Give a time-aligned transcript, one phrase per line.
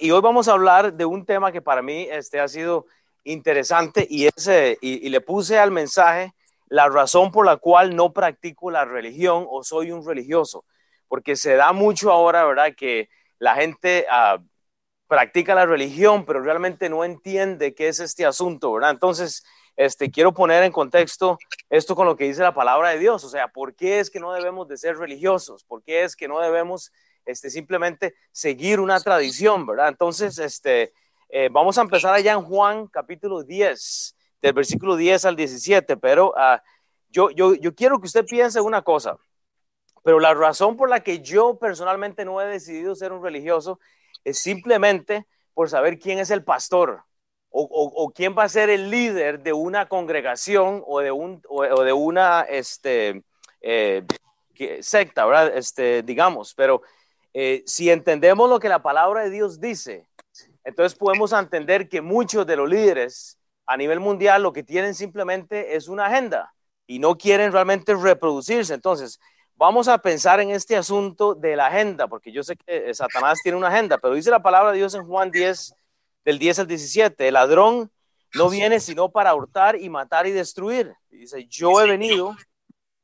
[0.00, 2.86] Y hoy vamos a hablar de un tema que para mí este, ha sido
[3.24, 6.34] interesante y, ese, y, le puse al mensaje
[6.68, 10.64] la razón por la cual no practico la religión o soy un religioso.
[11.08, 12.74] Porque se da mucho ahora, ¿verdad?
[12.76, 13.08] Que
[13.38, 14.38] la gente ah,
[15.08, 18.90] practica la religión, pero realmente no entiende qué es este asunto, ¿verdad?
[18.90, 19.44] Entonces,
[19.76, 21.38] este, quiero poner en contexto
[21.70, 23.24] esto con lo que dice la palabra de Dios.
[23.24, 25.64] O sea, ¿por qué es que no debemos de ser religiosos?
[25.64, 26.92] ¿Por qué es que no debemos
[27.26, 29.88] este, simplemente seguir una tradición, verdad?
[29.88, 30.92] Entonces, este,
[31.28, 36.34] eh, vamos a empezar allá en Juan capítulo 10, del versículo 10 al 17, pero
[36.36, 36.62] ah,
[37.08, 39.16] yo, yo, yo quiero que usted piense una cosa,
[40.02, 43.78] pero la razón por la que yo personalmente no he decidido ser un religioso
[44.24, 47.04] es simplemente por saber quién es el pastor
[47.54, 51.92] o, quién va a ser el líder de una congregación o de, un, o, de
[51.92, 53.24] una este,
[53.60, 54.04] eh,
[54.80, 55.56] secta, ¿verdad?
[55.56, 56.82] Este, digamos, pero
[57.34, 60.06] eh, si entendemos lo que la palabra de Dios dice,
[60.64, 65.76] entonces podemos entender que muchos de los líderes a nivel mundial lo que tienen simplemente
[65.76, 66.52] es una agenda
[66.86, 68.74] y no quieren realmente reproducirse.
[68.74, 69.18] Entonces,
[69.54, 73.40] vamos a pensar en este asunto de la agenda, porque yo sé que eh, Satanás
[73.42, 75.74] tiene una agenda, pero dice la palabra de Dios en Juan 10,
[76.24, 77.90] del 10 al 17, el ladrón
[78.34, 80.94] no viene sino para hurtar y matar y destruir.
[81.10, 82.34] dice, yo he venido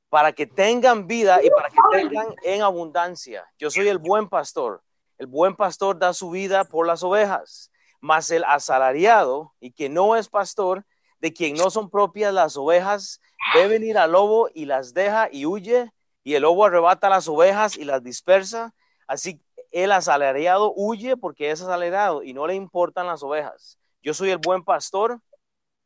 [0.08, 3.46] para que tengan vida y para que tengan en abundancia.
[3.58, 4.82] Yo soy el buen pastor.
[5.18, 7.70] El buen pastor da su vida por las ovejas,
[8.00, 10.84] mas el asalariado y que no es pastor,
[11.20, 13.20] de quien no son propias las ovejas,
[13.54, 15.90] ve venir al lobo y las deja y huye,
[16.22, 18.72] y el lobo arrebata las ovejas y las dispersa.
[19.08, 19.42] Así
[19.72, 23.78] el asalariado huye porque es asalariado y no le importan las ovejas.
[24.02, 25.20] Yo soy el buen pastor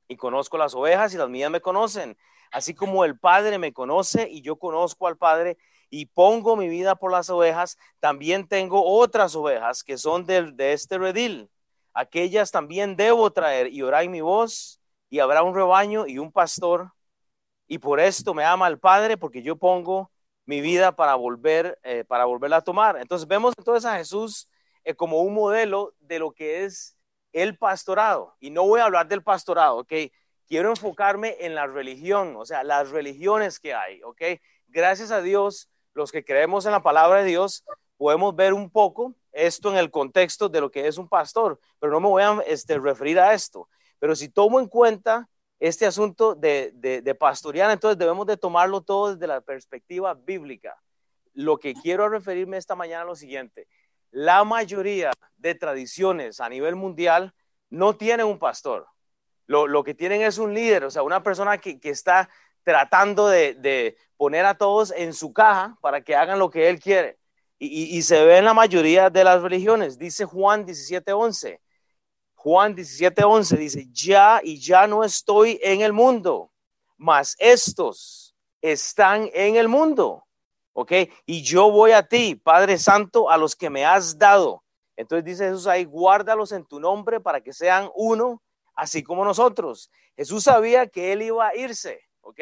[0.09, 2.17] y conozco las ovejas y las mías me conocen.
[2.51, 5.57] Así como el Padre me conoce y yo conozco al Padre
[5.89, 10.73] y pongo mi vida por las ovejas, también tengo otras ovejas que son de, de
[10.73, 11.51] este redil.
[11.95, 16.93] Aquellas también debo traer y orar mi voz y habrá un rebaño y un pastor.
[17.67, 20.11] Y por esto me ama el Padre porque yo pongo
[20.47, 22.97] mi vida para volver, eh, para volverla a tomar.
[22.97, 24.49] Entonces vemos entonces a Jesús
[24.85, 26.97] eh, como un modelo de lo que es
[27.33, 28.37] el pastorado.
[28.41, 29.93] Y no voy a hablar del pastorado, ¿ok?
[30.47, 34.23] Quiero enfocarme en la religión, o sea, las religiones que hay, ¿ok?
[34.69, 37.65] Gracias a Dios, los que creemos en la palabra de Dios,
[37.97, 41.93] podemos ver un poco esto en el contexto de lo que es un pastor, pero
[41.93, 43.69] no me voy a este, referir a esto.
[43.99, 45.29] Pero si tomo en cuenta
[45.61, 50.77] este asunto de, de, pastorear, entonces debemos de tomarlo todo desde la perspectiva bíblica.
[51.35, 53.69] Lo que quiero referirme esta mañana es lo siguiente.
[54.13, 57.35] La mayoría de tradiciones a nivel mundial
[57.69, 58.87] no tienen un pastor.
[59.47, 62.31] Lo, que tienen es un líder, o sea, una persona que, está
[62.63, 67.19] tratando de, poner a todos en su caja para que hagan lo que él quiere.
[67.59, 69.99] Y, y se ve en la mayoría de las religiones.
[69.99, 71.59] Dice Juan 17:11
[72.43, 76.51] Juan 17:11 dice, ya y ya no estoy en el mundo,
[76.97, 80.27] mas estos están en el mundo.
[80.75, 80.93] ¿Ok?
[81.27, 84.63] Y yo voy a ti, Padre Santo, a los que me has dado.
[84.97, 88.43] Entonces dice Jesús ahí, guárdalos en tu nombre para que sean uno,
[88.75, 89.91] así como nosotros.
[90.17, 92.41] Jesús sabía que él iba a irse, ¿ok?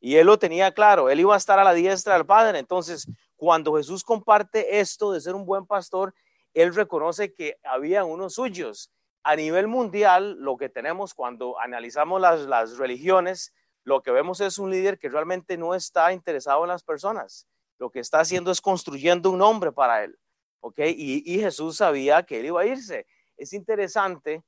[0.00, 2.58] Y él lo tenía claro, él iba a estar a la diestra del Padre.
[2.58, 6.14] Entonces, cuando Jesús comparte esto de ser un buen pastor,
[6.52, 8.90] él reconoce que había unos suyos
[9.24, 14.70] a nivel mundial, lo que tenemos cuando analizamos las, religiones, lo que vemos es un
[14.70, 17.48] líder que realmente no está interesado en las personas.
[17.78, 20.18] Lo que está haciendo es construyendo un nombre para él.
[20.60, 20.78] ¿Ok?
[20.86, 23.06] Y, Jesús sabía que él iba a irse.
[23.36, 24.42] Es interesante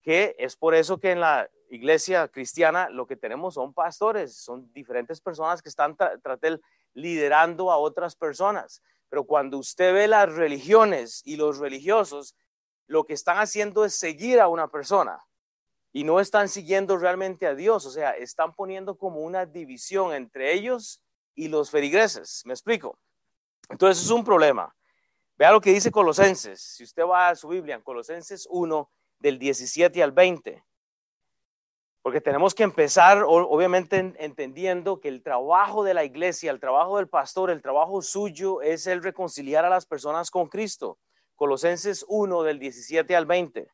[0.00, 4.72] que es por eso que en la iglesia cristiana lo que tenemos son pastores, son
[4.72, 5.96] diferentes personas que están
[6.94, 8.82] liderando a otras personas.
[9.10, 12.34] Pero cuando usted ve las religiones y los religiosos,
[12.86, 15.22] lo que están haciendo es seguir a una persona
[15.92, 20.54] y no están siguiendo realmente a Dios, o sea, están poniendo como una división entre
[20.54, 21.02] ellos
[21.38, 22.42] y los ferigreses.
[22.44, 22.98] ¿Me explico?
[23.68, 24.74] Entonces es un problema.
[25.36, 26.60] Vea lo que dice Colosenses.
[26.60, 28.90] Si usted va a su Biblia, en Colosenses 1,
[29.20, 30.64] del 17 al 20.
[32.02, 37.08] Porque tenemos que empezar, obviamente, entendiendo que el trabajo de la iglesia, el trabajo del
[37.08, 40.98] pastor, el trabajo suyo es el reconciliar a las personas con Cristo.
[41.36, 43.68] Colosenses 1 del 17 al 20.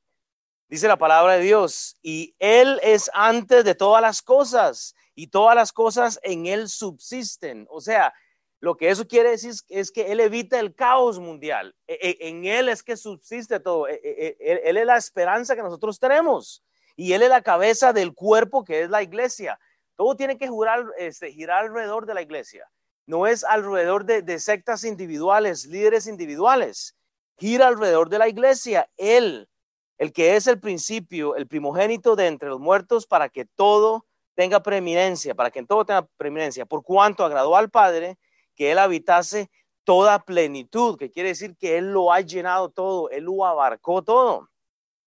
[0.74, 5.54] Dice la palabra de Dios, y Él es antes de todas las cosas, y todas
[5.54, 7.64] las cosas en Él subsisten.
[7.70, 8.12] O sea,
[8.58, 11.76] lo que eso quiere decir es que Él evita el caos mundial.
[11.86, 13.86] E, e, en Él es que subsiste todo.
[13.86, 16.64] E, él es la esperanza que nosotros tenemos.
[16.96, 19.60] Y Él es la cabeza del cuerpo que es la iglesia.
[19.94, 22.68] Todo tiene que jurar, este, girar alrededor de la iglesia.
[23.06, 26.96] No es alrededor de sectas individuales, líderes individuales
[27.38, 28.88] gira alrededor de la iglesia.
[28.96, 29.48] Él,
[29.98, 34.62] el que es el principio, el primogénito de entre los muertos, para que todo tenga
[34.62, 38.18] preeminencia, para que en todo tenga preeminencia, por cuanto agradó al Padre
[38.56, 39.50] que Él habitase
[39.84, 44.48] toda plenitud, que quiere decir que Él lo ha llenado todo, Él lo abarcó todo.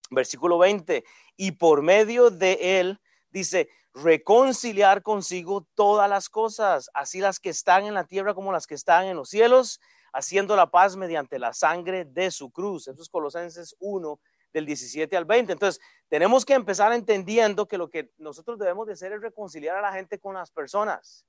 [0.10, 1.04] Versículo 20,
[1.36, 7.86] y por medio de Él, dice, reconciliar consigo todas las cosas, así las que están
[7.86, 9.81] en la tierra como las que están en los cielos,
[10.13, 12.88] haciendo la paz mediante la sangre de su cruz.
[12.88, 14.19] Eso es Colosenses 1,
[14.57, 15.54] del 17 al 20.
[15.54, 19.81] Entonces, tenemos que empezar entendiendo que lo que nosotros debemos de hacer es reconciliar a
[19.81, 21.25] la gente con las personas.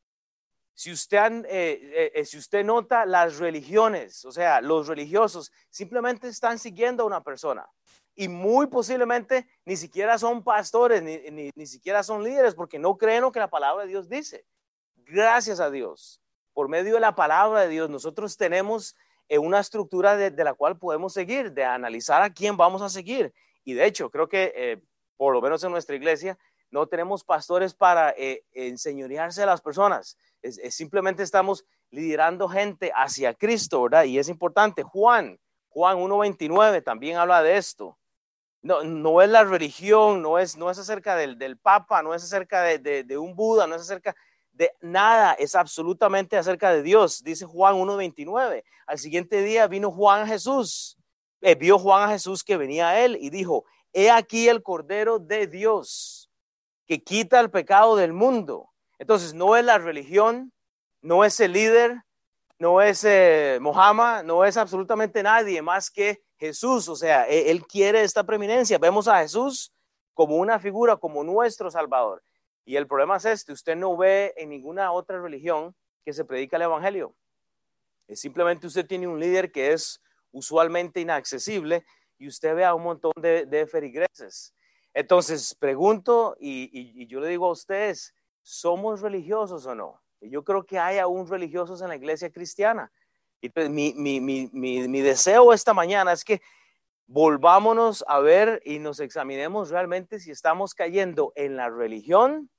[0.75, 6.29] Si usted, eh, eh, eh, si usted nota las religiones, o sea, los religiosos simplemente
[6.29, 7.69] están siguiendo a una persona
[8.15, 12.97] y muy posiblemente ni siquiera son pastores, ni, ni, ni siquiera son líderes, porque no
[12.97, 14.47] creen lo que la palabra de Dios dice.
[14.97, 16.21] Gracias a Dios,
[16.53, 18.97] por medio de la palabra de Dios, nosotros tenemos
[19.37, 23.35] una estructura de, la cual podemos seguir, de analizar a quién vamos a seguir.
[23.65, 24.81] Y de hecho, creo que
[25.19, 26.39] por lo menos en nuestra iglesia,
[26.71, 30.17] no tenemos pastores para eh, enseñorearse a las personas.
[30.41, 34.05] Es, simplemente estamos liderando gente hacia Cristo, ¿verdad?
[34.05, 34.83] Y es importante.
[34.83, 35.39] Juan,
[35.69, 37.99] Juan 1.29 también habla de esto.
[38.63, 42.23] No, no es la religión, no es, no es acerca del, del Papa, no es
[42.23, 44.15] acerca de, de, un Buda, no es acerca
[44.59, 47.23] de nada, es absolutamente acerca de Dios.
[47.23, 48.65] Dice Juan 1.29.
[48.89, 50.99] Al siguiente día vino Juan a Jesús,
[51.41, 55.21] eh, vio Juan a Jesús que venía a él y dijo, he aquí el Cordero
[55.21, 56.29] de Dios
[56.89, 58.71] que quita el pecado del mundo.
[58.99, 60.53] Entonces, no es la religión,
[61.03, 62.03] no es el líder,
[62.59, 66.89] no es eh, Mohammed, no es absolutamente nadie más que Jesús.
[66.89, 68.79] O sea, e, él, quiere esta preeminencia.
[68.79, 69.73] Vemos a Jesús
[70.15, 72.25] como una figura, como nuestro Salvador.
[72.69, 75.75] Y el problema es este, usted no ve en ninguna otra religión
[76.05, 77.15] que se predica el Evangelio.
[78.07, 81.85] Es simplemente usted tiene un líder que es usualmente inaccesible
[82.19, 84.53] y usted ve a un montón de, de ferigreses
[84.99, 90.03] entonces, pregunto y, yo le digo a ustedes, ¿somos religiosos o no?
[90.21, 92.91] yo creo que hay aún religiosos en la iglesia cristiana.
[93.41, 96.43] Y pues, mi, mi deseo esta mañana es que
[97.07, 102.51] volvámonos a ver y nos examinemos realmente si estamos cayendo en la religión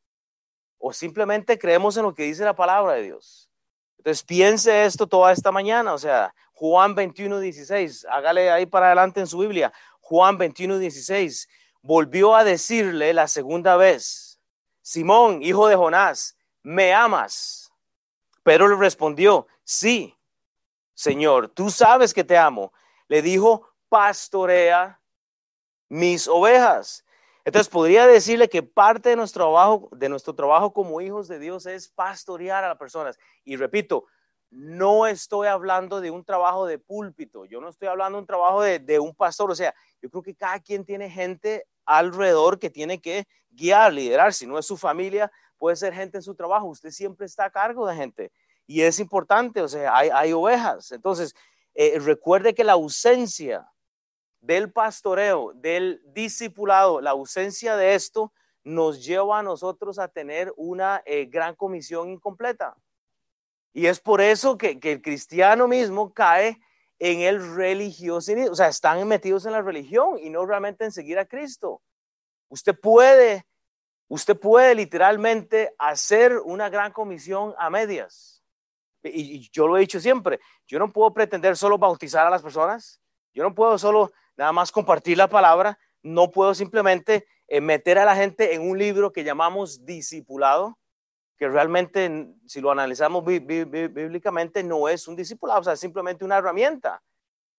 [0.79, 3.49] o simplemente creemos en lo que dice la palabra de Dios.
[3.97, 9.19] Entonces piense esto toda esta mañana, o sea, Juan 21, 16, hágale ahí para adelante
[9.19, 11.47] en su Biblia, Juan 21, 16,
[11.81, 14.39] volvió a decirle la segunda vez,
[14.81, 17.71] Simón, hijo de Jonás, ¿me amas?
[18.43, 20.17] Pero le respondió, sí,
[20.99, 22.73] Señor, tú sabes que te amo.
[23.07, 24.99] Le dijo, pastorea
[25.87, 27.05] mis ovejas.
[27.49, 31.65] Entonces podría decirle que parte de nuestro trabajo, de nuestro trabajo como hijos de Dios
[31.65, 33.17] es pastorear a las personas.
[33.43, 34.05] Y repito,
[34.51, 38.61] no estoy hablando de un trabajo de púlpito, yo no estoy hablando de un trabajo
[38.61, 42.69] de, de un pastor, o sea, yo creo que cada quien tiene gente alrededor que
[42.69, 44.33] tiene que guiar, liderar.
[44.33, 46.67] Si no es su familia, puede ser gente en su trabajo.
[46.67, 48.31] Usted siempre está a cargo de gente.
[48.67, 50.91] Y es importante, o sea, hay, ovejas.
[50.91, 51.35] Entonces,
[51.73, 53.67] eh, recuerde que la ausencia
[54.41, 58.31] del pastoreo, del discipulado, la ausencia de esto
[58.63, 62.75] nos lleva a nosotros a tener una eh, gran comisión incompleta.
[63.73, 66.59] Y es por eso que, el cristiano mismo cae
[66.97, 71.17] en el religiosismo, o sea, están metidos en la religión y no realmente en seguir
[71.17, 71.81] a Cristo.
[72.49, 73.45] Usted puede,
[74.07, 78.43] usted puede literalmente hacer una gran comisión a medias.
[79.03, 82.99] Y, yo lo he dicho siempre, yo no puedo pretender solo bautizar a las personas,
[83.33, 88.05] yo no puedo solo nada más compartir la palabra, no puedo simplemente eh, meter a
[88.05, 90.79] la gente en un libro que llamamos discipulado,
[91.37, 96.37] que realmente, si lo analizamos bíblicamente, no es un discipulado, o sea, es simplemente una
[96.37, 97.03] herramienta.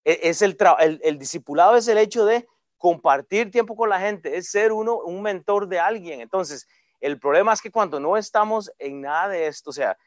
[0.05, 4.39] E, es el, el, el, discipulado es el hecho de compartir tiempo con la gente,
[4.39, 6.23] es ser uno un mentor de alguien.
[6.23, 6.67] Entonces,
[6.99, 9.99] el problema es que cuando no estamos en nada de esto, o sea,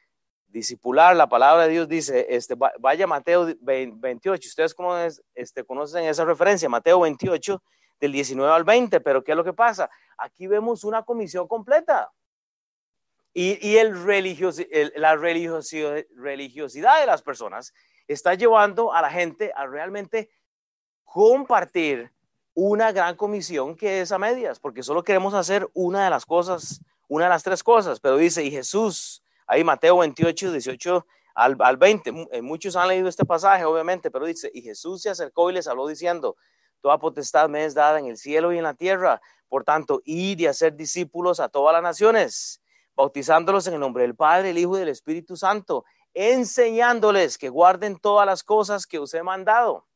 [0.53, 6.23] discipular, la palabra de Dios dice, este, vaya Mateo 28, ustedes conocen, este, conocen esa
[6.23, 7.61] referencia, Mateo 28,
[7.99, 9.89] del 19 al 20, pero ¿qué es lo que pasa?
[10.17, 12.11] Aquí vemos una comisión completa.
[13.33, 13.93] Y, el
[14.95, 17.73] la religiosidad de las personas
[18.07, 20.29] está llevando a la gente a realmente
[21.03, 22.11] compartir
[22.53, 26.79] una gran comisión que es a medias, porque solo queremos hacer una de las cosas,
[27.07, 31.77] una de las tres cosas, pero dice, y Jesús, ahí Mateo 28, 18 al, al
[31.77, 35.53] 20, eh, muchos han leído este pasaje, obviamente, pero dice, y Jesús se acercó y
[35.53, 36.35] les habló diciendo,
[36.81, 40.39] toda potestad me es dada en el cielo y en la tierra, por tanto, id
[40.39, 42.61] y hacer discípulos a todas las naciones
[42.95, 47.97] bautizándolos en el nombre del Padre, el Hijo y del Espíritu Santo, enseñándoles que guarden
[47.97, 49.87] todas las cosas que os he mandado.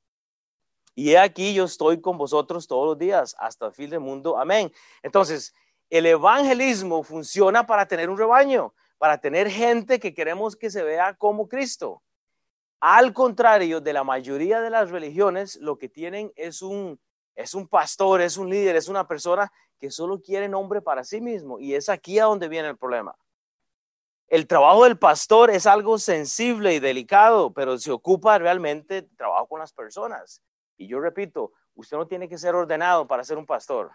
[0.95, 4.37] Y he aquí yo estoy con vosotros todos los días hasta el fin del mundo.
[4.37, 4.71] Amén.
[5.03, 5.53] Entonces,
[5.91, 11.15] el evangelismo funciona para tener un rebaño, para tener gente que queremos que se vea
[11.15, 12.01] como Cristo.
[12.79, 16.99] Al contrario de la mayoría de las religiones, lo que tienen es un,
[17.35, 21.21] es un pastor, es un líder, es una persona que solo quiere nombre para sí
[21.21, 21.59] mismo.
[21.59, 23.15] Y es aquí a donde viene el problema.
[24.27, 29.59] El trabajo del pastor es algo sensible y delicado, pero se ocupa realmente trabajo con
[29.59, 30.41] las personas.
[30.75, 33.91] Y yo repito, usted no tiene que ser ordenado para ser un pastor.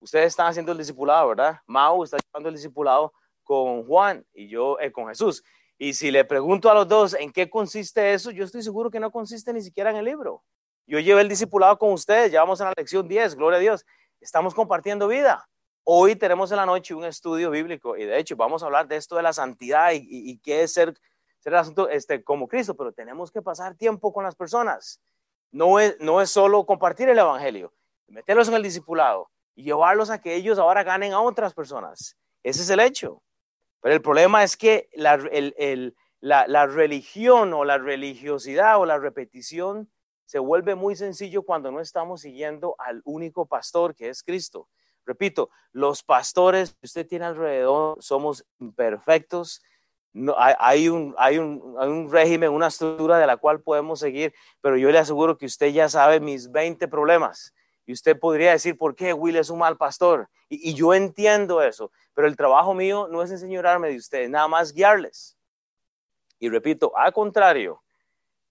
[0.00, 1.60] Ustedes están haciendo el discipulado, ¿verdad?
[1.66, 3.12] Mau está llevando el discipulado
[3.50, 5.42] con Juan y yo eh, con Jesús.
[5.76, 9.00] Y si le pregunto a los dos en qué consiste eso, yo estoy seguro que
[9.00, 10.44] no consiste ni siquiera en el libro.
[10.86, 13.84] Yo llevé el discipulado con ustedes, ya vamos a la lección 10, gloria a Dios.
[14.20, 15.48] Estamos compartiendo vida.
[15.82, 18.94] Hoy tenemos en la noche un estudio bíblico y de hecho vamos a hablar de
[18.94, 20.94] esto de la santidad y, qué es ser,
[21.40, 25.00] ser asunto este, como Cristo, pero tenemos que pasar tiempo con las personas.
[25.50, 27.72] No es, no es solo compartir el Evangelio,
[28.06, 32.16] meterlos en el discipulado y llevarlos a que ellos ahora ganen a otras personas.
[32.44, 33.20] Ese es el hecho.
[33.80, 35.16] Pero el problema es que la,
[36.20, 39.90] la, religión o la religiosidad o la repetición
[40.26, 44.68] se vuelve muy sencillo cuando no estamos siguiendo al único pastor que es Cristo.
[45.06, 49.62] Repito, los pastores que usted tiene alrededor somos imperfectos.
[50.12, 54.34] No, hay, un, hay, un, hay, un, régimen, una estructura de la cual podemos seguir,
[54.60, 57.54] pero yo le aseguro que usted ya sabe mis 20 problemas.
[57.90, 60.30] Y usted podría decir, ¿por qué Will es un mal pastor?
[60.48, 64.72] Y, yo entiendo eso, pero el trabajo mío no es enseñarme de ustedes, nada más
[64.72, 65.36] guiarles.
[66.38, 67.82] Y repito, al contrario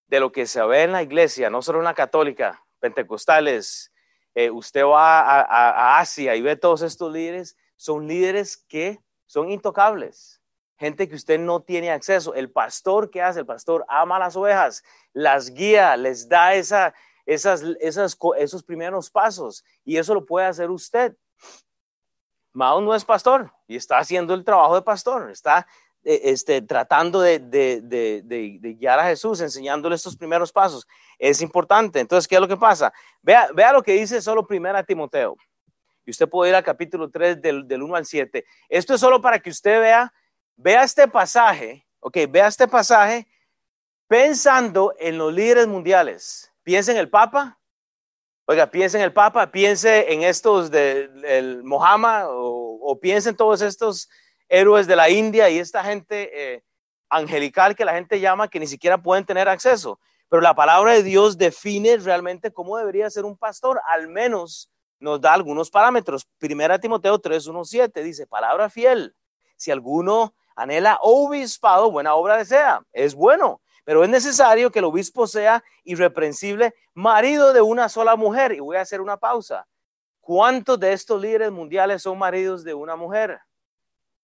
[0.08, 3.94] de lo que se ve en la iglesia, no solo en la católica, pentecostales,
[4.36, 10.42] eh, usted va a, Asia y ve todos estos líderes, son líderes que son intocables,
[10.78, 12.34] gente que usted no tiene acceso.
[12.34, 13.40] El pastor, ¿qué hace?
[13.40, 16.94] El pastor ama las ovejas, las guía, les da esa,
[17.34, 17.64] esas,
[18.38, 21.16] esos primeros pasos y eso lo puede hacer usted.
[22.54, 25.68] Mao no es pastor y está haciendo el trabajo de pastor, está
[26.04, 30.88] eh, este, tratando de, de, de, guiar a Jesús, enseñándole estos primeros pasos.
[31.20, 32.00] Es importante.
[32.00, 32.92] Entonces, ¿qué es lo que pasa?
[33.22, 35.38] Vea, vea lo que dice solo primera Timoteo.
[36.06, 38.44] Y usted puede ir al capítulo 3 del, del 1 al 7.
[38.70, 40.12] Esto es solo para que usted vea,
[40.56, 43.28] vea este pasaje, ok, vea este pasaje
[44.08, 46.49] pensando en los líderes mundiales.
[46.70, 47.60] Piensa en el Papa,
[48.46, 53.64] oiga, piensa en el Papa, piense en estos del Mohammed o, o piense en todos
[53.64, 54.08] estos
[54.48, 56.64] héroes de la India y esta gente eh,
[57.10, 60.00] angelical que la gente llama que ni siquiera pueden tener acceso.
[60.30, 65.20] Pero la palabra de Dios define realmente cómo debería ser un pastor, al menos nos
[65.20, 66.28] da algunos parámetros.
[66.38, 69.16] Primera Timoteo 3, 1, 7 dice, palabra fiel.
[69.58, 72.84] Si alguno anhela obispado, buena obra desea.
[72.94, 78.54] Es bueno, pero es necesario que el obispo sea irreprensible, marido de una sola mujer.
[78.54, 79.68] Y voy a hacer una pausa.
[80.20, 83.40] ¿Cuántos de estos líderes mundiales son maridos de una mujer?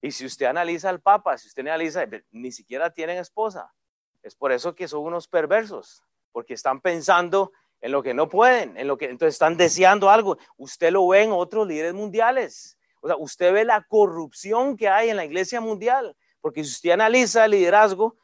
[0.02, 3.74] Y si usted analiza al Papa, si usted analiza, ni siquiera tienen esposa.
[4.22, 8.78] Es por eso que son unos perversos, porque están pensando en lo que no pueden,
[8.78, 10.38] en lo que entonces están deseando algo.
[10.58, 12.78] Usted lo ve en otros líderes mundiales.
[13.02, 16.92] O sea, usted ve la corrupción que hay en la iglesia mundial, porque si usted
[16.92, 18.16] analiza el liderazgo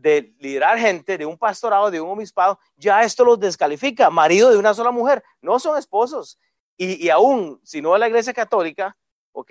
[0.00, 4.10] de liderar gente, de un pastorado, de un obispado, ya esto los descalifica.
[4.10, 6.38] Marido de una sola mujer, no son esposos.
[6.76, 8.96] Y, y aún, si no es la iglesia católica,
[9.32, 9.50] ¿ok?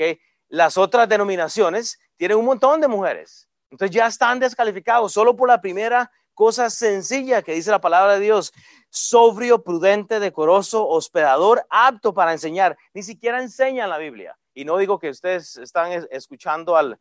[0.50, 3.48] las otras denominaciones tienen un montón de mujeres.
[3.70, 8.22] Entonces ya están descalificados solo por la primera cosa sencilla que dice la palabra de
[8.22, 8.54] Dios.
[8.90, 12.78] Sobrio, prudente, decoroso, hospedador, apto para enseñar.
[12.94, 14.38] Ni siquiera enseñan la Biblia.
[14.54, 17.00] Y no digo que ustedes están escuchando al,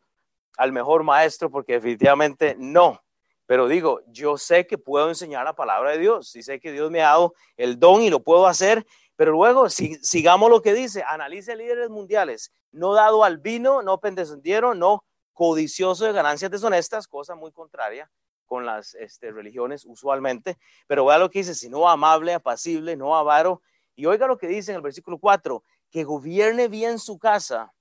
[0.57, 3.01] al mejor maestro, porque definitivamente no.
[3.47, 6.91] Pero digo, yo sé que puedo enseñar la palabra de Dios y sé que Dios
[6.91, 8.85] me ha dado el don y lo puedo hacer
[9.17, 13.99] pero luego, si, sigamos lo que dice, analice líderes mundiales, no dado al vino, no
[13.99, 18.09] pendescendieron, no codicioso de ganancias deshonestas, cosa muy contraria
[18.45, 23.61] con las este, religiones usualmente, pero vea lo que dice, sino amable, apacible, no avaro,
[23.95, 27.73] y oiga lo que dice en el versículo 4, que gobierne bien su casa,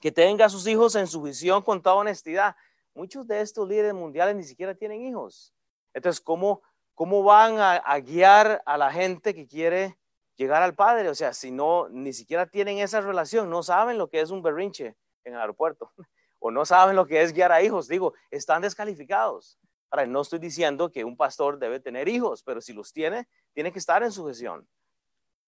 [0.00, 2.56] que tenga a sus hijos en su visión con toda honestidad.
[2.94, 5.54] Muchos de estos líderes mundiales ni siquiera tienen hijos.
[5.94, 6.62] Entonces, ¿cómo,
[6.94, 9.96] cómo van a guiar a la gente que quiere
[10.40, 11.08] llegar al padre.
[11.10, 14.42] O sea, si no, ni siquiera tienen esa relación, no saben lo que es un
[14.42, 15.92] berrinche en el aeropuerto
[16.38, 17.88] o no saben lo que es guiar a hijos.
[17.88, 19.58] Digo, están descalificados.
[19.90, 23.72] Ahora, no estoy diciendo que un pastor debe tener hijos, pero si los tiene, tiene
[23.72, 24.66] que estar en sujeción.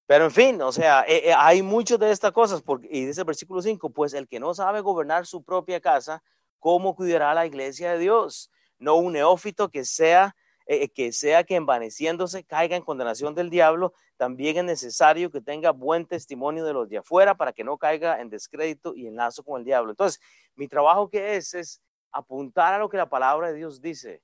[0.06, 3.26] Pero en fin, o sea, eh, eh, hay muchas de estas cosas, y dice el
[3.26, 6.22] versículo 5, pues el que no sabe gobernar su propia casa,
[6.62, 8.48] ¿cómo cuidará la iglesia de Dios?
[8.78, 13.94] No un neófito que sea eh, que sea que envaneciéndose caiga en condenación del diablo,
[14.16, 18.20] también es necesario que tenga buen testimonio de los de afuera para que no caiga
[18.20, 19.90] en descrédito y en lazo con el diablo.
[19.90, 20.20] Entonces,
[20.54, 24.22] mi trabajo que es es apuntar a lo que la palabra de Dios dice.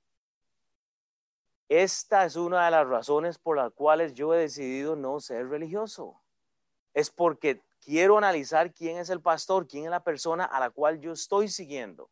[1.68, 6.22] Esta es una de las razones por las cuales yo he decidido no ser religioso.
[6.94, 11.00] Es porque quiero analizar quién es el pastor, quién es la persona a la cual
[11.00, 12.08] yo estoy siguiendo.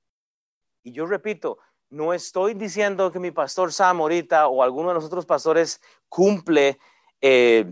[0.87, 1.59] Y yo repito,
[1.90, 6.78] no estoy diciendo que mi pastor Sam ahorita o alguno de los otros pastores cumple,
[7.21, 7.69] eh,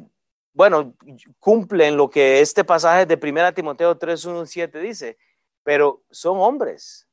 [0.53, 0.97] bueno,
[1.39, 5.17] cumplen lo que este pasaje de 1 Timoteo 3, 1, 7 dice,
[5.63, 7.07] pero son hombres.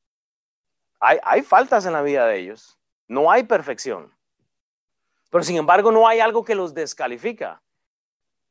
[1.00, 2.80] Hay, hay faltas en la vida de ellos.
[3.08, 4.12] No hay perfección.
[5.30, 7.62] Pero sin embargo no hay algo que los descalifica.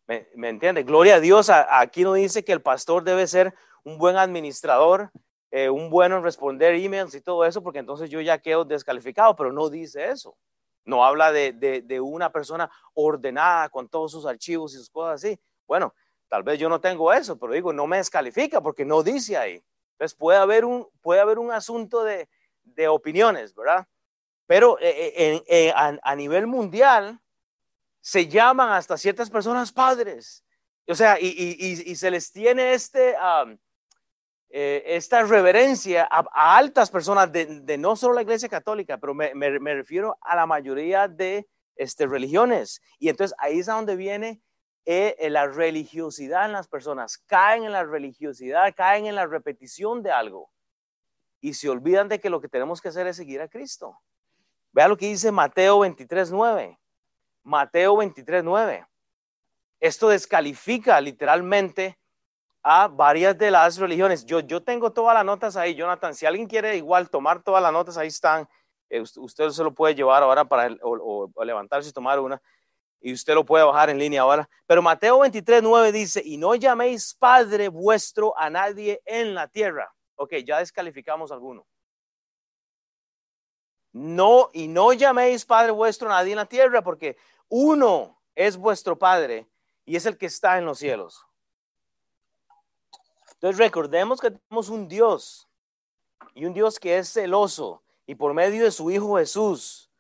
[0.07, 0.85] ¿Me, me entiende?
[0.85, 1.51] Gloria a Dios.
[1.51, 3.53] aquí no dice que el pastor debe ser
[3.83, 5.11] un buen administrador,
[5.51, 9.35] eh, un bueno en responder emails y todo eso, porque entonces yo ya quedo descalificado,
[9.35, 10.37] pero no dice eso.
[10.85, 15.39] No habla de, de, una persona ordenada con todos sus archivos y sus cosas así.
[15.67, 15.95] Bueno,
[16.29, 19.63] tal vez yo no tengo eso, pero digo, no me descalifica porque no dice ahí.
[19.93, 22.29] Entonces puede haber un, puede haber un asunto de,
[22.63, 23.87] de opiniones, ¿verdad?
[24.47, 27.21] Pero eh, eh, a, nivel mundial
[28.01, 30.45] se llaman hasta ciertas personas padres.
[30.89, 33.15] O sea, y, y, y se les tiene este,
[34.53, 40.19] eh, esta reverencia a, altas personas de, no solo la iglesia católica, pero me, refiero
[40.21, 42.83] a la mayoría de este, religiones.
[42.99, 44.43] Y entonces ahí es a donde viene
[44.87, 47.17] eh, eh, la religiosidad en las personas.
[47.19, 50.51] Caen en la religiosidad, caen en la repetición de algo.
[51.41, 54.01] Y se olvidan de que lo que tenemos que hacer es seguir a Cristo.
[54.73, 56.77] Vea lo que dice Mateo 23.9.
[57.45, 58.87] Mateo 23.9.
[59.79, 62.01] Esto descalifica literalmente
[62.63, 64.25] a varias de las religiones.
[64.25, 66.15] Yo, yo tengo todas las notas ahí, Jonathan.
[66.15, 68.49] Si alguien quiere igual tomar todas las notas, ahí están.
[68.89, 72.41] Eh, usted se lo puede llevar ahora para o, levantarse y tomar una.
[73.01, 74.49] Y usted lo puede bajar en línea ahora.
[74.67, 79.95] Pero Mateo 23, 9 dice, y no llaméis Padre vuestro a nadie en la tierra.
[80.17, 81.67] Ok, ya descalificamos alguno.
[83.93, 87.17] No, y no llaméis Padre vuestro a nadie en la tierra, porque
[87.49, 89.49] uno es vuestro Padre
[89.85, 91.27] y es el que está en los cielos.
[93.41, 95.49] Entonces recordemos que tenemos un Dios
[96.35, 99.91] y un Dios que es celoso y por medio de su Hijo Jesús.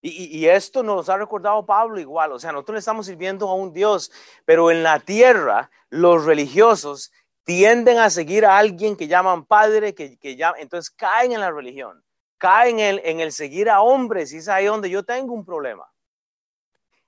[0.00, 3.74] Y, esto nos ha recordado Pablo igual, o sea, nosotros le estamos sirviendo a un
[3.74, 4.10] Dios,
[4.44, 10.16] pero en la tierra los religiosos tienden a seguir a alguien que llaman padre, que,
[10.16, 12.02] que entonces caen en la religión,
[12.38, 15.92] caen en en el seguir a hombres y es ahí donde yo tengo un problema.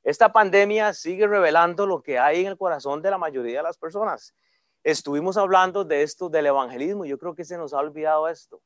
[0.02, 3.78] Esta pandemia sigue revelando lo que hay en el corazón de la mayoría de las
[3.78, 4.34] personas
[4.82, 7.04] estuvimos hablando de esto del evangelismo.
[7.04, 8.62] Yo creo que se nos ha olvidado esto.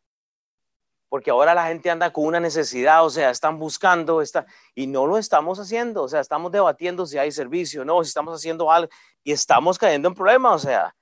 [1.09, 5.07] Porque ahora la gente anda con una necesidad, o sea, están buscando, está, y no
[5.07, 8.91] lo estamos haciendo, o sea, estamos debatiendo si hay servicio, no, si estamos haciendo algo,
[9.23, 10.97] y estamos cayendo en problemas, o sea,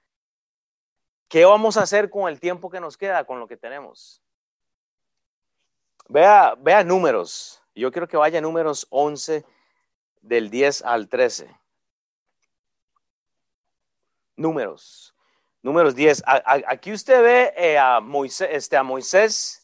[1.29, 4.22] ¿qué vamos a hacer con el tiempo que nos queda, con lo que tenemos?
[6.09, 9.46] Vea, vea números, yo quiero que vaya números 11
[10.20, 11.62] del 10 al 13.
[14.42, 15.14] Números.
[15.62, 16.24] Números 10.
[16.26, 19.62] aquí usted ve eh, a, Moisés, este, a Moisés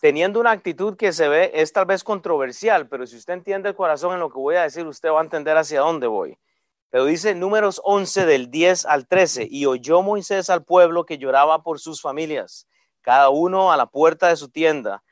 [0.00, 3.74] teniendo una actitud que se ve, es tal vez controversial, pero si usted entiende el
[3.74, 6.38] corazón en lo que voy a decir, usted va a entender hacia dónde voy.
[6.90, 11.62] Pero dice números 11 del 10 al 13, y oyó Moisés al pueblo que lloraba
[11.62, 12.66] por sus familias,
[13.00, 15.02] cada uno a la puerta de su tienda.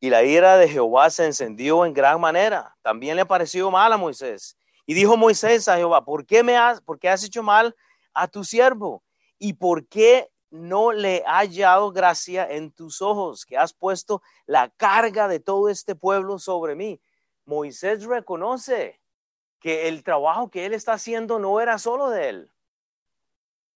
[0.00, 2.76] Y la ira de Jehová se encendió en gran manera.
[2.82, 4.56] También le pareció mal a Moisés.
[4.86, 7.74] Y dijo Moisés a Jehová, ¿por qué me has, por qué has hecho mal
[8.22, 9.02] a tu siervo?
[9.38, 14.70] ¿Y por qué no le ha hallado gracia en tus ojos, que has puesto la
[14.70, 17.00] carga de todo este pueblo sobre mí?
[17.44, 19.00] Moisés reconoce
[19.60, 22.52] que el trabajo que él está haciendo no era solo de él.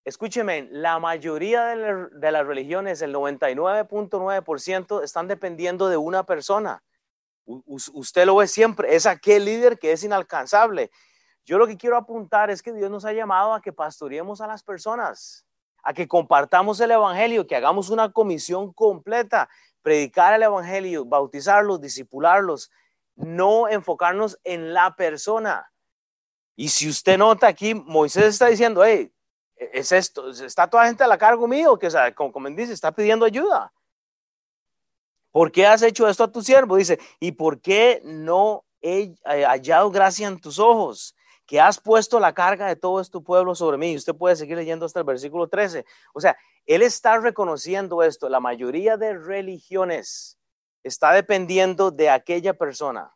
[0.05, 6.83] Escúcheme, la mayoría de, las religiones, el 99.9%, están dependiendo de una persona.
[7.45, 10.91] usted lo ve siempre, es aquel líder que es inalcanzable.
[11.45, 14.47] Yo lo que quiero apuntar es que Dios nos ha llamado a que pastoreemos a
[14.47, 15.45] las personas,
[15.83, 19.49] a que compartamos el Evangelio, que hagamos una comisión completa,
[19.83, 22.71] predicar el Evangelio, bautizarlos, disipularlos,
[23.17, 25.71] no enfocarnos en la persona.
[26.55, 29.13] Y si usted nota aquí, Moisés está diciendo, hey,
[29.57, 32.93] es esto, está toda la gente a la cargo mío, que como, como dice, está
[32.93, 33.73] pidiendo ayuda.
[35.31, 36.77] ¿Por qué has hecho esto a tu siervo?
[36.77, 41.17] Dice, ¿y por qué no he hallado gracia en tus ojos?
[41.53, 43.95] Que has puesto la carga de todo este pueblo sobre mí.
[43.95, 45.85] Usted puede seguir leyendo hasta el versículo 13.
[46.15, 46.35] O sea,
[46.65, 48.31] él está reconociendo esto.
[48.31, 50.39] La mayoría de religiones
[50.83, 53.15] está dependiendo de aquella persona.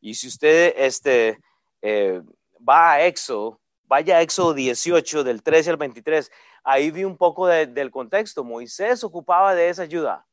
[0.00, 1.38] Y si usted este,
[1.80, 2.20] eh,
[2.68, 6.28] va a Éxodo, vaya a Éxodo 18, del 13 al 23,
[6.64, 8.42] ahí vi un poco del contexto.
[8.42, 10.26] Moisés ocupaba de esa ayuda.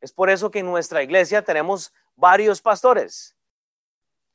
[0.00, 3.36] Es por eso que en nuestra iglesia tenemos varios pastores.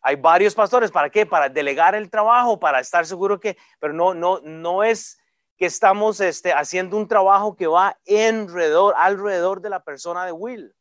[0.01, 0.91] Hay varios pastores.
[0.91, 1.25] ¿Para qué?
[1.25, 5.17] Para delegar el trabajo, para estar seguro que, pero no, no, no es
[5.57, 10.73] que estamos este, haciendo un trabajo que va alrededor, alrededor de la persona de Will.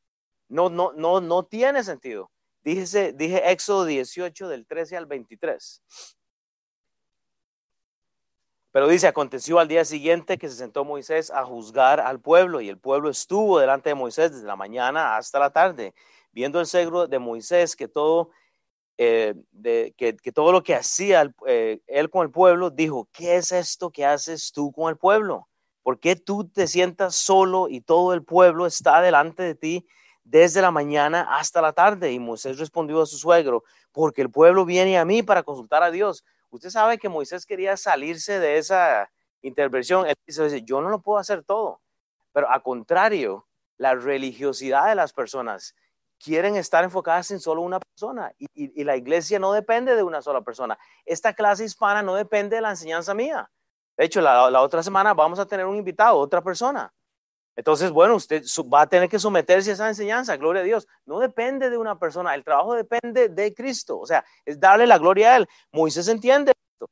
[0.49, 2.31] No, no, no, no tiene sentido.
[2.63, 5.83] Dije, dije Éxodo 18 del 13 al 23.
[8.77, 12.69] Pero dice, aconteció al día siguiente que se sentó Moisés a juzgar al pueblo y
[12.69, 15.95] el pueblo estuvo delante de Moisés desde la mañana hasta la tarde,
[16.31, 18.33] viendo el segro de Moisés que todo,
[18.99, 23.53] eh, de, que, todo lo que hacía eh, él con el pueblo, dijo, ¿qué es
[23.53, 25.49] esto que haces tú con el pueblo?
[25.83, 29.87] ¿Por qué tú te sientas solo y todo el pueblo está delante de ti
[30.25, 32.11] desde la mañana hasta la tarde?
[32.13, 35.91] Y Moisés respondió a su suegro, porque el pueblo viene a mí para consultar a
[35.91, 36.25] Dios.
[36.51, 39.11] Usted sabe que Moisés quería salirse de esa
[39.43, 40.07] intervención.
[40.07, 41.81] Él dice, yo no lo puedo hacer todo.
[42.33, 45.75] Pero a contrario, la religiosidad de las personas
[46.23, 50.43] quieren estar enfocadas en solo una persona y, la iglesia no depende de una sola
[50.43, 50.79] persona.
[51.05, 53.51] Esta clase hispana no depende de la enseñanza mía.
[53.97, 56.93] De hecho, la, otra semana vamos a tener un invitado, otra persona.
[57.57, 60.87] Entonces, bueno, usted va a tener que someterse a esa enseñanza, gloria a Dios.
[61.07, 64.99] No depende de una persona, el trabajo depende de Cristo, o sea, es darle la
[64.99, 65.49] gloria a Él.
[65.73, 66.91] Moisés entiende esto.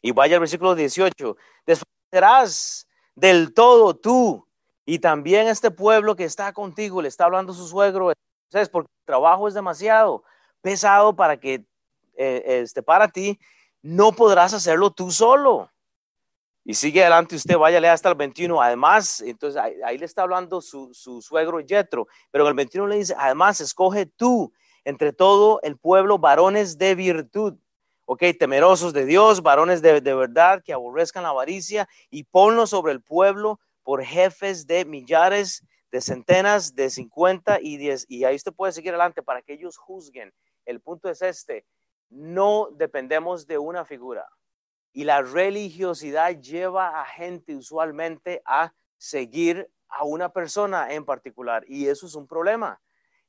[0.00, 1.36] Y vaya al versículo 18,
[1.66, 4.46] después del todo tú
[4.86, 8.12] y también este pueblo que está contigo, le está hablando su suegro,
[8.50, 8.68] ¿sabes?
[8.68, 10.22] porque el trabajo es demasiado
[10.60, 11.64] pesado para que,
[12.16, 13.38] eh, este, para ti,
[13.82, 15.70] no podrás hacerlo tú solo.
[16.64, 18.62] Y sigue adelante usted, váyale hasta el 21.
[18.62, 23.60] Además, entonces ahí, le está hablando su, suegro Yetro, pero el 21 le dice, además,
[23.60, 24.50] escoge tú
[24.84, 27.54] entre todo el pueblo varones de virtud,
[28.06, 33.02] ok, temerosos de Dios, varones de, verdad, que aborrezcan la avaricia, y ponlos sobre el
[33.02, 38.04] pueblo por jefes de millares, de centenas, de cincuenta y diez.
[38.08, 40.34] Y ahí usted puede seguir adelante para que ellos juzguen.
[40.64, 41.64] El punto es este,
[42.08, 44.26] no dependemos de una figura.
[44.92, 51.64] Y la religiosidad lleva a gente usualmente a seguir a una persona en particular.
[51.68, 52.80] Y eso es un problema.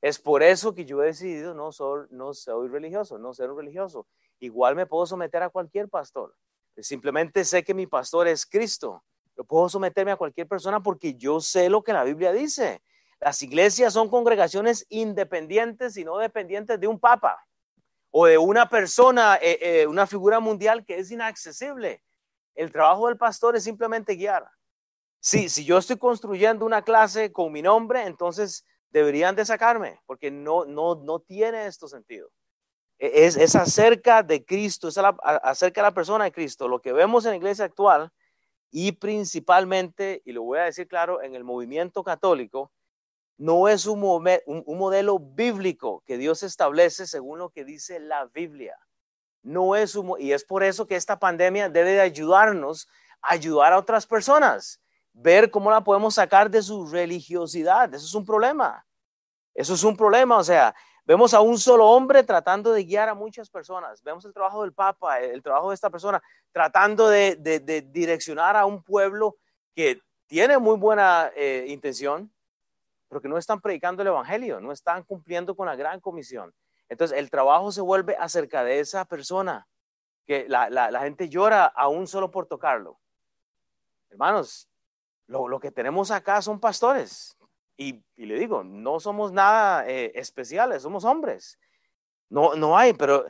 [0.01, 3.57] Es por eso que yo he decidido no, soy, no soy religioso, no ser un
[3.57, 4.07] religioso.
[4.39, 6.35] Igual me puedo someter a cualquier pastor.
[6.77, 9.03] Simplemente sé que mi pastor es Cristo.
[9.37, 12.81] Yo puedo someterme a cualquier persona porque yo sé lo que la Biblia dice.
[13.19, 17.45] Las iglesias son congregaciones independientes y no dependientes de un papa
[18.11, 22.01] o de una persona, eh, eh, una figura mundial que es inaccesible.
[22.55, 24.49] El trabajo del pastor es simplemente guiar.
[25.19, 30.31] Sí, si yo estoy construyendo una clase con mi nombre, entonces deberían de sacarme, porque
[30.31, 32.29] no, no, no tiene esto sentido.
[32.99, 36.69] E, es, es acerca de Cristo, es acerca de la persona de Cristo.
[36.69, 38.11] Lo que vemos en la iglesia actual
[38.71, 42.71] y principalmente, y lo voy a decir claro, en el movimiento católico,
[43.37, 48.77] no es un, modelo bíblico que Dios establece según lo que dice la Biblia.
[49.43, 52.87] No es un, y es por eso que esta pandemia debe de ayudarnos
[53.21, 54.81] a ayudar a otras personas,
[55.13, 57.93] ver cómo la podemos sacar de su religiosidad.
[57.93, 58.85] Eso es un problema.
[59.53, 60.75] Eso es un problema, o sea,
[61.05, 64.03] vemos a un solo hombre tratando de guiar a muchas personas.
[64.03, 67.35] Vemos el trabajo del Papa, el trabajo de esta persona, tratando de,
[67.91, 69.37] direccionar a un pueblo
[69.73, 72.31] que tiene muy buena eh, intención,
[73.07, 76.53] porque no están predicando el Evangelio, no están cumpliendo con la gran comisión.
[76.89, 79.67] Entonces el trabajo se vuelve acerca de esa persona,
[80.25, 82.99] que la, gente llora aún solo por tocarlo.
[84.09, 84.67] Hermanos,
[85.27, 87.34] lo, que tenemos acá son pastores.
[87.77, 91.59] Y, le digo, no somos nada eh, especiales, somos hombres.
[92.29, 93.25] No, no hay, pero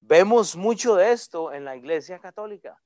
[0.00, 2.80] vemos mucho de esto en la iglesia católica.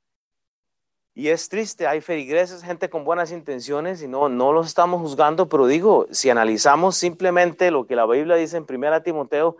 [1.16, 5.48] Y es triste, hay feligreses, gente con buenas intenciones y no, no los estamos juzgando,
[5.48, 9.56] pero digo, si analizamos simplemente lo que la Biblia dice en 1 Timoteo,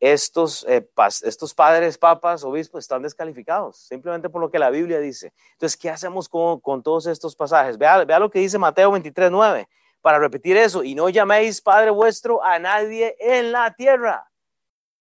[0.00, 0.86] estos, eh,
[1.22, 5.32] estos padres, papas, obispos están descalificados, simplemente por lo que la Biblia dice.
[5.52, 7.78] Entonces, ¿qué hacemos con, con todos estos pasajes?
[7.78, 9.68] Vea, vea lo que dice Mateo 23, 9,
[10.06, 14.30] para repetir eso, y no llaméis Padre vuestro a nadie en la tierra.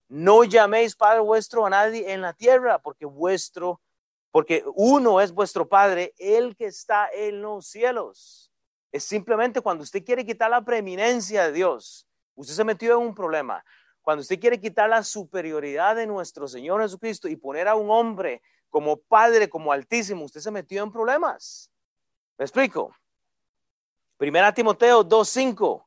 [0.08, 3.80] No llaméis Padre vuestro a nadie en la tierra, porque vuestro
[4.32, 8.52] porque uno es vuestro Padre, el que está en los cielos.
[8.91, 13.13] Es simplemente cuando usted quiere quitar la preeminencia de Dios, usted se metió en un
[13.13, 13.63] problema.
[14.02, 18.41] Cuando usted quiere quitar la superioridad de nuestro Señor Jesucristo y poner a un hombre
[18.72, 21.72] como Padre, como Altísimo, usted se metió en problemas.
[22.39, 22.91] ¿Me explico?
[24.17, 25.86] Primera Timoteo 2.5.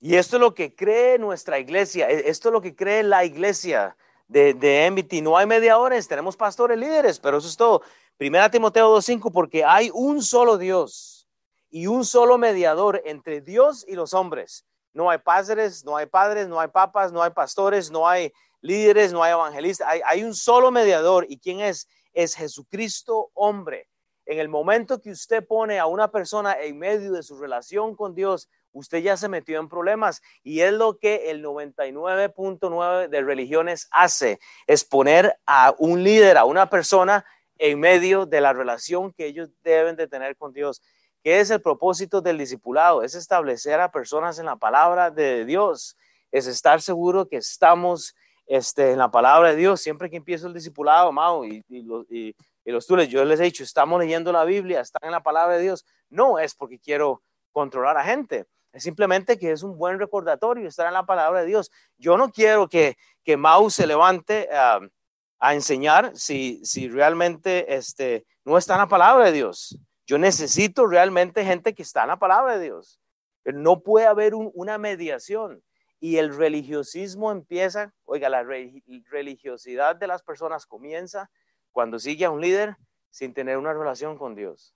[0.00, 3.24] Y esto es lo que cree nuestra iglesia, e, esto es lo que cree la
[3.24, 7.82] iglesia de, de No hay mediadores, tenemos pastores líderes, pero eso es todo.
[8.16, 11.28] Primera Timoteo 2.5, porque hay un solo Dios
[11.70, 14.66] y un solo mediador entre Dios y los hombres.
[14.92, 19.12] No hay padres, no hay padres, no hay papas, no hay pastores, no hay líderes,
[19.12, 19.88] no hay evangelistas.
[19.88, 21.26] Hay, hay un solo mediador.
[21.28, 21.88] ¿Y quién es?
[22.12, 23.88] Es Jesucristo hombre.
[24.32, 28.14] En el momento que usted pone a una persona en medio de su relación con
[28.14, 33.88] Dios, usted ya se metió en problemas y es lo que el 99.9 de religiones
[33.90, 37.26] hace, es poner a un líder, a una persona
[37.58, 40.80] en medio de la relación que ellos deben de tener con Dios.
[41.22, 43.02] ¿Qué es el propósito del discipulado?
[43.02, 45.98] Es establecer a personas en la palabra de Dios,
[46.30, 48.16] es estar seguro que estamos
[48.46, 49.82] este, en la palabra de Dios.
[49.82, 52.34] Siempre que empiezo el discipulado, amado, y, los, y,
[52.70, 55.62] los tules, yo les he dicho, estamos leyendo la Biblia, están en la palabra de
[55.62, 55.84] Dios.
[56.10, 60.86] No es porque quiero controlar a gente, es simplemente que es un buen recordatorio estar
[60.86, 61.70] en la palabra de Dios.
[61.98, 68.56] Yo no quiero que, que Mau se levante a enseñar si, si realmente este, no
[68.56, 69.78] está en la palabra de Dios.
[70.06, 73.00] Yo necesito realmente gente que está en la palabra de Dios.
[73.44, 75.62] No puede haber una mediación.
[76.00, 81.30] Y el religiosismo empieza, oiga, la religiosidad de las personas comienza
[81.72, 82.76] cuando sigue a un líder
[83.10, 84.74] sin tener una relación con Dios.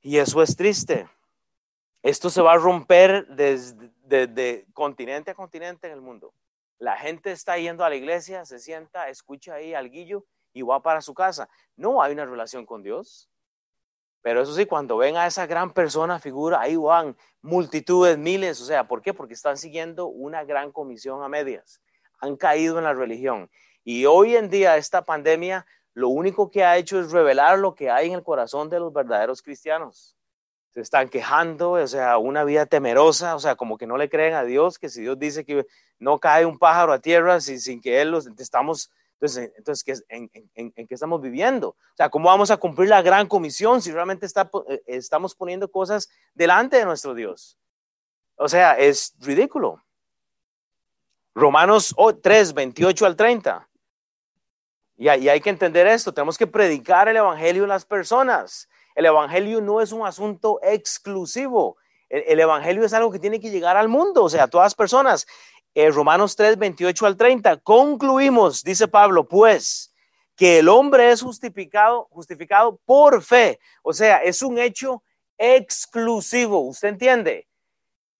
[0.00, 1.08] Y eso es triste.
[2.02, 6.32] Esto se va a romper desde, continente a continente en el mundo.
[6.78, 10.24] La gente está yendo a la iglesia, se sienta, escucha ahí al guillo
[10.54, 11.48] y va para su casa.
[11.76, 13.28] No hay una relación con Dios.
[14.22, 18.60] Pero eso sí, cuando ven a esa gran persona, figura, ahí van multitudes, miles.
[18.60, 19.12] O sea, ¿por qué?
[19.12, 21.82] Porque están siguiendo una gran comisión a medias.
[22.20, 23.50] Han caído en la religión.
[23.84, 27.90] Y hoy en día esta pandemia lo único que ha hecho es revelar lo que
[27.90, 30.16] hay en el corazón de los verdaderos cristianos
[30.70, 34.34] se están quejando, o sea, una vida temerosa, o sea, como que no le creen
[34.34, 35.66] a Dios, que si Dios dice que
[35.98, 40.30] no cae un pájaro a tierra sin, sin que Él los estamos, entonces, entonces ¿en,
[40.54, 41.70] en, qué estamos viviendo?
[41.70, 45.70] O sea, ¿cómo vamos a cumplir la gran comisión si realmente está, eh, estamos poniendo
[45.70, 47.58] cosas delante de nuestro Dios?
[48.36, 49.82] O sea, es ridículo.
[51.34, 53.68] Romanos 3, 28 al 30.
[55.00, 58.68] Y, hay que entender esto, tenemos que predicar el Evangelio a las personas.
[58.94, 61.78] El Evangelio no es un asunto exclusivo.
[62.10, 64.74] El, Evangelio es algo que tiene que llegar al mundo, o sea, a todas las
[64.74, 65.26] personas.
[65.74, 67.56] Eh, Romanos 3, 28 al 30.
[67.62, 69.94] Concluimos, dice Pablo, pues,
[70.36, 73.58] que el hombre es justificado, justificado por fe.
[73.82, 75.02] O sea, es un hecho
[75.38, 76.60] exclusivo.
[76.60, 77.48] ¿Usted entiende?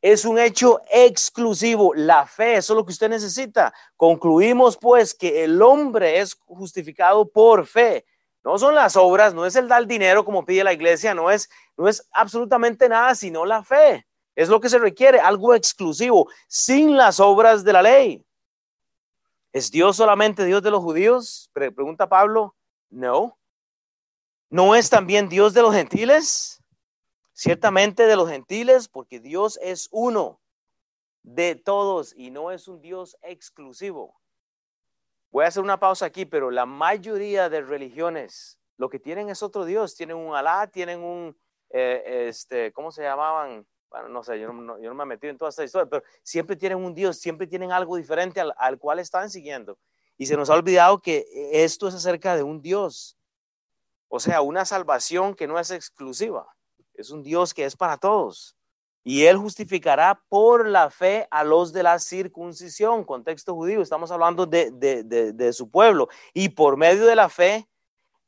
[0.02, 1.92] Es un hecho exclusivo.
[1.94, 3.72] La fe, eso es lo que usted necesita.
[3.96, 8.06] Concluimos pues que el hombre es justificado por fe.
[8.42, 11.50] No son las obras, no es el dar dinero como pide la iglesia, no es,
[11.76, 14.06] no es absolutamente nada sino la fe.
[14.34, 18.24] Es lo que se requiere, algo exclusivo, sin las obras de la ley.
[19.52, 21.50] ¿Es Dios solamente Dios de los judíos?
[21.52, 22.54] Pregunta Pablo.
[22.88, 23.36] No.
[24.48, 26.59] ¿No es también Dios de los gentiles?
[27.40, 30.42] Ciertamente de los gentiles, porque Dios es uno
[31.22, 34.20] de todos y no es un Dios exclusivo.
[35.30, 39.42] Voy a hacer una pausa aquí, pero la mayoría de religiones lo que tienen es
[39.42, 39.96] otro Dios.
[39.96, 41.34] Tienen un Alá, tienen un,
[41.70, 43.66] eh, este, ¿cómo se llamaban?
[43.88, 46.04] Bueno, no sé, yo no, yo no, me he metido en toda esta historia, pero
[46.22, 49.78] siempre tienen un Dios, siempre tienen algo diferente al, al cual están siguiendo.
[50.18, 53.16] Y se nos ha olvidado que esto es acerca de un Dios.
[54.08, 56.46] O sea, una salvación que no es exclusiva.
[57.00, 58.54] Es un Dios que es para todos.
[59.02, 64.44] Y él justificará por la fe a los de la circuncisión, contexto judío, estamos hablando
[64.44, 67.66] de, de, su pueblo, y por medio de la fe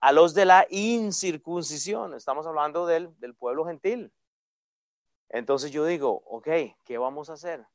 [0.00, 4.10] a los de la incircuncisión, estamos hablando del, del pueblo gentil.
[5.28, 6.48] Entonces yo digo, ok,
[6.84, 7.66] ¿qué vamos a hacer?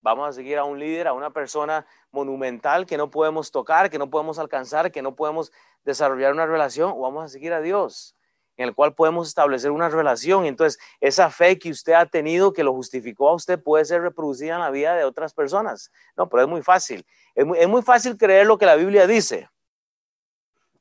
[0.00, 3.98] Vamos a seguir a un líder, a una persona monumental que no podemos tocar, que
[3.98, 5.52] no podemos alcanzar, que no podemos
[5.84, 8.16] desarrollar una relación, o vamos a seguir a Dios
[8.56, 10.46] en el cual podemos establecer una relación.
[10.46, 14.54] Entonces, esa fe que usted ha tenido, que lo justificó a usted, puede ser reproducida
[14.54, 15.90] en la vida de otras personas.
[16.16, 17.06] No, pero es muy fácil.
[17.34, 19.50] Es muy, fácil creer lo que la Biblia dice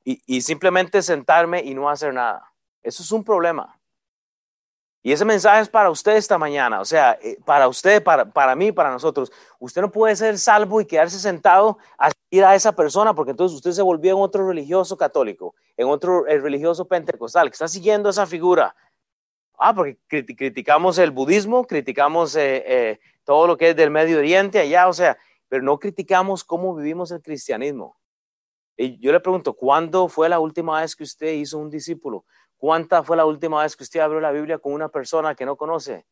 [0.06, 2.50] y, y simplemente sentarme y no hacer nada.
[2.82, 3.75] Eso es un problema.
[5.06, 8.56] Y ese mensaje es para usted esta mañana, o sea, eh, para usted, para, para
[8.56, 9.32] mí, para nosotros.
[9.60, 13.56] Usted no puede ser salvo y quedarse sentado a ir a esa persona, porque entonces
[13.56, 18.26] usted se volvió en otro religioso católico, en otro religioso pentecostal, que está siguiendo esa
[18.26, 18.76] figura.
[19.60, 20.00] Ah, porque
[20.36, 24.94] criticamos el budismo, criticamos eh, eh, todo lo que es del Medio Oriente allá, o
[24.94, 27.96] sea, pero no criticamos cómo vivimos el cristianismo.
[28.76, 32.26] Y yo le pregunto, ¿cuándo fue la última vez que usted hizo un discípulo?
[32.58, 35.56] ¿Cuánta fue la última vez que usted abrió la Biblia con una persona que no
[35.56, 36.06] conoce?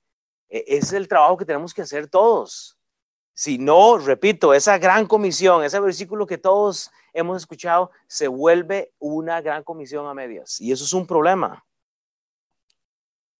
[0.53, 2.77] e, es el trabajo que tenemos que hacer todos.
[3.33, 9.41] Si no, repito, esa gran comisión, ese versículo que todos hemos escuchado, se vuelve una
[9.41, 10.61] gran comisión a medias.
[10.61, 11.65] Y eso es un problema.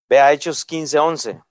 [0.09, 1.43] Vea Hechos 15, 11.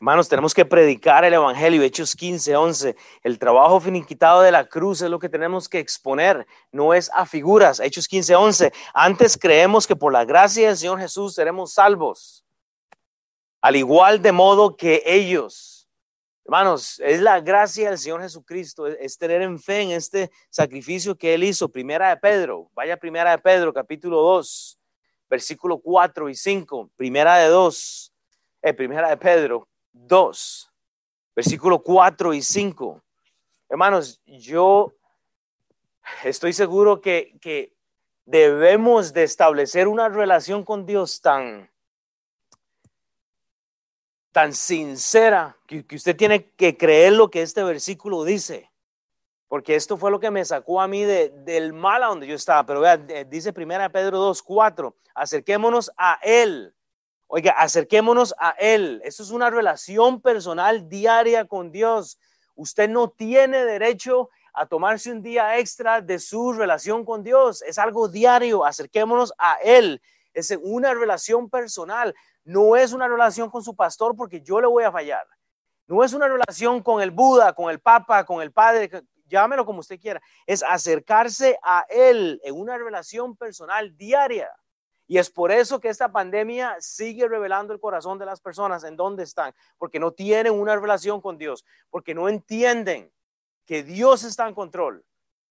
[0.00, 2.96] Hermanos, tenemos que predicar el Evangelio, Hechos 15, 11.
[3.24, 7.26] El trabajo finiquitado de la cruz es lo que tenemos que exponer, no es a
[7.26, 7.80] figuras.
[7.80, 8.72] Hechos 15, 11.
[8.94, 12.44] Antes creemos que por la gracia del Señor Jesús seremos salvos,
[13.60, 15.88] al igual de modo que ellos.
[16.44, 21.34] Hermanos, es la gracia del Señor Jesucristo, es tener en fe en este sacrificio que
[21.34, 21.68] Él hizo.
[21.68, 24.78] Primera de Pedro, vaya primera de Pedro, capítulo 2,
[25.28, 26.90] versículo 4 y 5.
[26.94, 28.12] Primera de 2,
[28.62, 29.68] eh, primera de Pedro,
[30.06, 30.72] 2,
[31.34, 33.02] versículo 4 y 5.
[33.68, 34.94] Hermanos, yo
[36.24, 37.74] estoy seguro que, que
[38.24, 41.70] debemos de establecer una relación con Dios tan,
[44.32, 48.70] tan sincera que, que, usted tiene que creer lo que este versículo dice.
[49.48, 52.34] Porque esto fue lo que me sacó a mí de, del mal a donde yo
[52.34, 52.64] estaba.
[52.66, 56.74] Pero vea, dice primera Pedro 2, 4, acerquémonos a Él
[57.30, 59.02] Oiga, acerquémonos a Él.
[59.04, 62.18] Eso es una relación personal diaria con Dios.
[62.54, 67.60] Usted no tiene derecho a tomarse un día extra de su relación con Dios.
[67.60, 68.64] Es algo diario.
[68.64, 70.00] Acerquémonos a Él.
[70.32, 72.14] Es una relación personal.
[72.44, 75.26] No es una relación con su pastor porque yo le voy a fallar.
[75.86, 78.90] No es una relación con el Buda, con el Papa, con el Padre,
[79.26, 80.22] llámelo como usted quiera.
[80.46, 84.50] Es acercarse a Él en una relación personal diaria.
[85.08, 88.94] Y es por eso que esta pandemia sigue revelando el corazón de las personas en
[88.94, 93.10] dónde están, porque no tienen una relación con Dios, porque no entienden
[93.64, 95.02] que Dios está en control.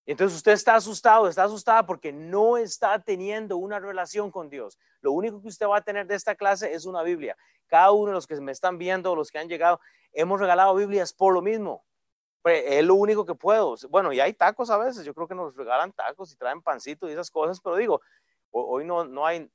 [0.06, 4.78] Entonces usted está asustado, está asustada porque no está teniendo una relación con Dios.
[5.00, 7.36] Lo único que usted va a tener de esta clase es una Biblia.
[7.66, 9.80] Cada uno de los que me están viendo, los que han llegado,
[10.12, 11.84] hemos regalado Biblias por lo mismo.
[12.42, 13.74] Pues, es lo único que puedo.
[13.90, 17.10] Bueno, y hay tacos a veces, yo creo que nos regalan tacos y traen pancitos
[17.10, 18.00] y esas cosas, pero digo,
[18.50, 19.50] Hoy no, no hay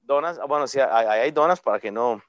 [0.00, 2.22] donas, bueno, sí, hay, hay donas para que no.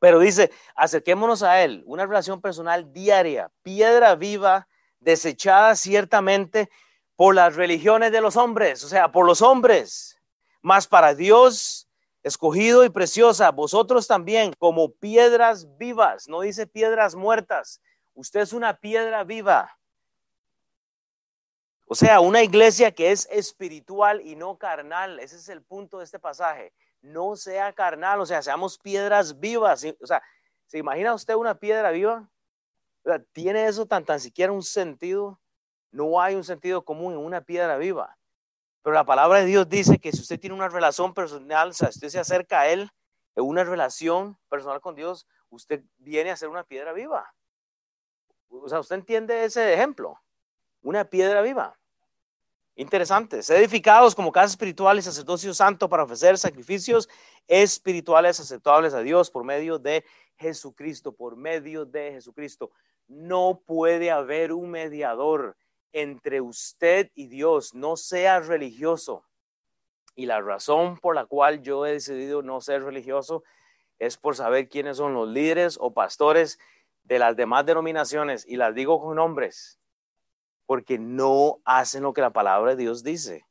[0.00, 4.66] Pero dice, acerquémonos a Él, una relación personal diaria, piedra viva,
[4.98, 6.70] desechada ciertamente
[7.16, 10.18] por las religiones de los hombres, o sea, por los hombres,
[10.62, 11.86] más para Dios,
[12.22, 17.82] escogido y preciosa, vosotros también, como piedras vivas, no dice piedras muertas,
[18.14, 19.78] usted es una piedra viva,
[21.92, 25.18] o sea, una iglesia que es espiritual y no carnal.
[25.18, 26.72] Ese es el punto de este pasaje.
[27.02, 29.84] No sea carnal, o sea, seamos piedras vivas.
[30.00, 30.22] O sea,
[30.66, 32.30] ¿se imagina usted una piedra viva?
[33.32, 35.40] ¿Tiene eso tan, tan siquiera un sentido?
[35.90, 38.16] No hay un sentido común en una piedra viva.
[38.84, 41.90] Pero la palabra de Dios dice que si usted tiene una relación personal, o sea,
[41.90, 42.88] si usted se acerca a Él,
[43.34, 47.34] en una relación personal con Dios, usted viene a ser una piedra viva.
[48.48, 50.20] O sea, usted entiende ese ejemplo.
[50.82, 51.79] Una piedra viva.
[52.80, 53.42] Interesante.
[53.42, 57.10] Ser edificados como casa espiritual y sacerdocio santo para ofrecer sacrificios
[57.46, 60.02] espirituales aceptables a Dios por medio de
[60.38, 62.70] Jesucristo, por medio de Jesucristo.
[63.06, 65.58] No puede haber un mediador
[65.92, 67.74] entre usted y Dios.
[67.74, 69.26] No sea religioso.
[70.14, 73.44] Y la razón por la cual yo he decidido no ser religioso
[73.98, 76.58] es por saber quiénes son los líderes o pastores
[77.04, 78.46] de las demás denominaciones.
[78.48, 79.79] Y las digo con nombres
[80.70, 83.44] porque no hacen lo que la palabra de Dios dice.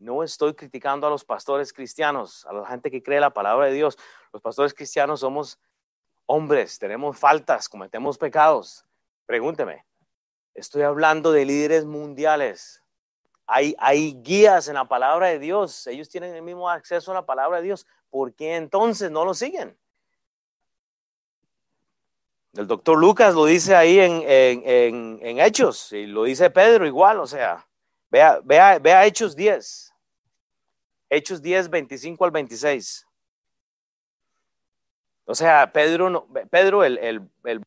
[0.00, 3.72] No estoy criticando a los pastores cristianos, a la gente que cree la palabra de
[3.72, 3.96] Dios.
[4.32, 5.60] Los pastores cristianos somos
[6.26, 8.84] hombres, tenemos faltas, cometemos pecados.
[9.26, 9.86] Pregúnteme,
[10.52, 12.82] estoy hablando de líderes mundiales.
[13.46, 17.26] Hay, hay guías en la palabra de Dios, ellos tienen el mismo acceso a la
[17.26, 17.86] palabra de Dios.
[18.08, 19.78] ¿Por qué entonces no lo siguen?
[22.54, 27.26] El doctor Lucas lo dice ahí en, en, Hechos, y lo dice Pedro igual, o
[27.26, 27.66] sea,
[28.10, 29.94] vea, vea, vea Hechos 10.
[31.08, 33.06] Hechos 10, 25 al 26.
[35.26, 37.62] O sea, Pedro, Pedro el, el, el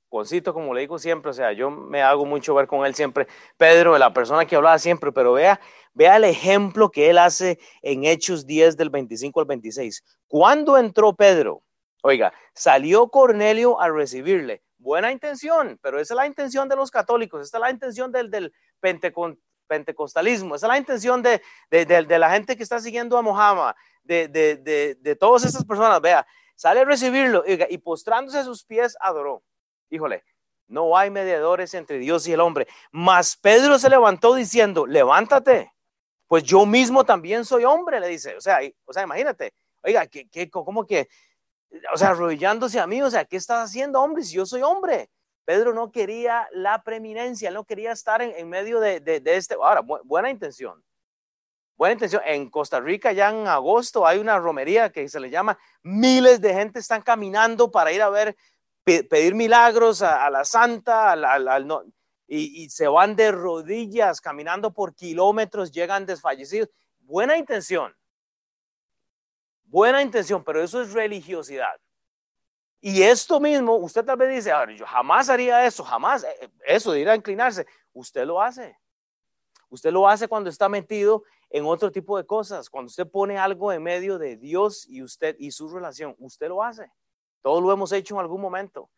[0.52, 3.28] como le digo siempre, o sea, yo me hago mucho ver con él siempre.
[3.56, 5.62] Pedro, la persona que hablaba siempre, pero vea,
[5.94, 10.04] vea el ejemplo que él hace en Hechos 10 del 25 al 26.
[10.28, 11.64] ¿Cuándo entró Pedro?
[12.02, 17.42] Oiga, salió Cornelio a recibirle buena intención, pero esa es la intención de los católicos,
[17.42, 18.54] esa es la intención del, del
[19.68, 23.74] pentecostalismo, esa es la intención de, de, la gente que está siguiendo a Mohammed,
[24.04, 26.00] de, de, todas esas personas.
[26.02, 29.42] Vea, sale a recibirlo y postrándose a sus pies adoró.
[29.90, 30.24] Híjole,
[30.68, 32.68] no hay mediadores entre Dios y el hombre.
[32.92, 35.72] Mas Pedro se levantó diciendo, levántate,
[36.28, 38.36] pues yo mismo también soy hombre, le dice.
[38.36, 41.08] O sea, o sea imagínate, oiga, ¿qué, qué, ¿cómo que
[41.94, 44.24] O sea, arrodillándose a mí, o sea, ¿qué estás haciendo, hombre?
[44.24, 45.10] Si yo soy hombre.
[45.46, 49.56] Pedro no quería la preeminencia, no quería estar en, medio de, este.
[49.56, 50.84] Ahora, buena intención.
[51.76, 52.22] Buena intención.
[52.26, 56.54] En Costa Rica ya en agosto hay una romería que se le llama, miles de
[56.54, 58.38] gente están caminando para ir a ver,
[58.86, 61.84] pedir milagros a, la santa, al,
[62.28, 66.70] y, y, se van de rodillas caminando por kilómetros, llegan desfallecidos.
[67.02, 67.94] Buena intención.
[69.74, 71.82] Buena intención, pero eso es religiosidad.
[72.80, 77.00] Y esto mismo, usted tal vez dice, yo jamás haría eso, jamás, eh, eso de
[77.00, 77.66] ir a inclinarse.
[77.92, 78.78] Usted lo hace.
[79.70, 83.74] Usted lo hace cuando está metido en otro tipo de cosas, cuando usted pone algo
[83.74, 86.92] en medio de Dios y usted y su relación, usted lo hace.
[87.42, 88.92] Todos lo hemos hecho en algún momento.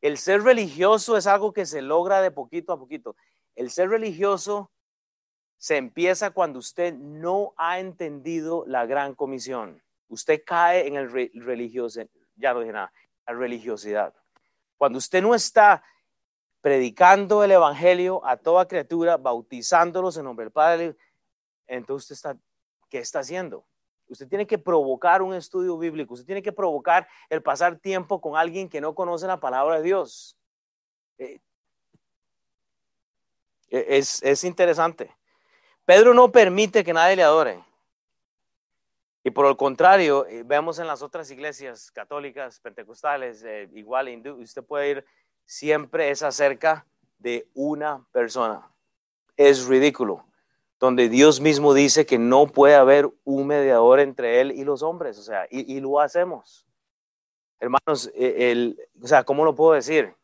[0.00, 3.14] El ser religioso es algo que se logra de poquito a poquito.
[3.54, 4.72] El ser religioso
[5.56, 9.85] se empieza cuando usted no ha entendido la gran comisión.
[10.08, 12.00] Usted cae en el religioso,
[12.36, 12.92] ya no dije nada,
[13.26, 14.14] la religiosidad.
[14.76, 15.82] Cuando usted no está
[16.60, 20.96] predicando el evangelio a toda criatura, bautizándolos en nombre del Padre,
[21.66, 22.38] entonces usted está,
[22.88, 23.64] ¿qué está haciendo?
[24.08, 28.36] Usted tiene que provocar un estudio bíblico, usted tiene que provocar el pasar tiempo con
[28.36, 30.36] alguien que no conoce la palabra de Dios.
[31.18, 31.40] Eh,
[33.68, 35.14] es, es interesante.
[35.84, 37.64] Pedro no permite que nadie le adore.
[39.26, 44.40] Y por el contrario, eh, vemos en las otras iglesias católicas, pentecostales, eh, igual hindú,
[44.40, 45.04] usted puede ir,
[45.44, 46.86] siempre es acerca
[47.18, 48.70] de una persona.
[49.36, 50.24] Es ridículo.
[50.78, 55.18] Donde Dios mismo dice que no puede haber un mediador entre Él y los hombres.
[55.18, 56.64] O sea, y, lo hacemos.
[57.58, 60.14] Hermanos, e, el, o sea, ¿cómo lo puedo decir?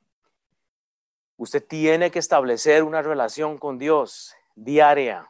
[1.37, 5.29] Usted tiene que establecer una relación con Dios diaria.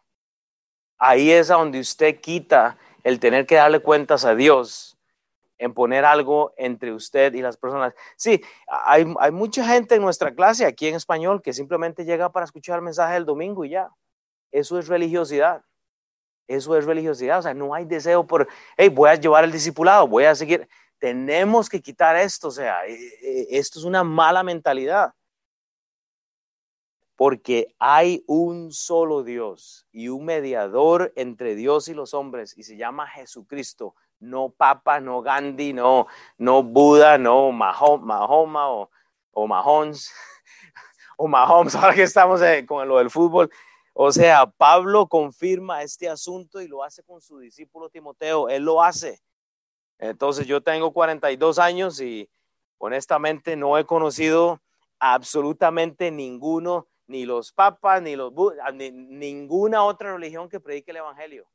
[0.98, 4.98] Ahí es donde usted quita el tener que darle cuentas a Dios
[5.58, 7.94] en poner algo entre usted y las personas.
[8.16, 12.76] Sí, hay, mucha gente en nuestra clase aquí en español que simplemente llega para escuchar
[12.76, 13.88] el mensaje del domingo y ya.
[14.50, 15.62] Eso es religiosidad.
[16.48, 17.38] Eso es religiosidad.
[17.38, 20.68] O sea, no hay deseo por, hey, voy a llevar el discipulado, voy a seguir.
[20.98, 22.48] Tenemos que quitar esto.
[22.48, 25.14] O sea, e, e, esto es una mala mentalidad
[27.22, 32.76] porque hay un solo Dios y un mediador entre Dios y los hombres y se
[32.76, 38.90] llama Jesucristo, no Papa, no Gandhi, no, no Buda, no Mahoma o,
[39.30, 40.12] o Mahons
[41.16, 43.52] o Mahomes, ahora que estamos eh, con lo del fútbol.
[43.92, 48.82] O sea, Pablo confirma este asunto y lo hace con su discípulo Timoteo, él lo
[48.82, 49.20] hace.
[50.00, 52.28] Entonces yo tengo 42 años y
[52.78, 54.60] honestamente no he conocido
[54.98, 58.32] absolutamente ninguno ni los papas, ni los
[58.74, 61.48] ni, ninguna otra religión que predique el evangelio.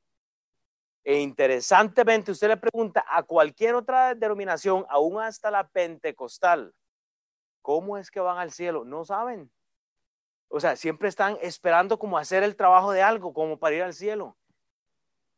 [1.04, 6.74] E interesantemente, usted le pregunta a cualquier otra denominación, aún hasta la pentecostal,
[7.62, 8.84] ¿cómo es que van al cielo?
[8.84, 9.50] No saben.
[10.50, 13.94] O sea, siempre están esperando como hacer el trabajo de algo, como para ir al
[13.94, 14.38] cielo.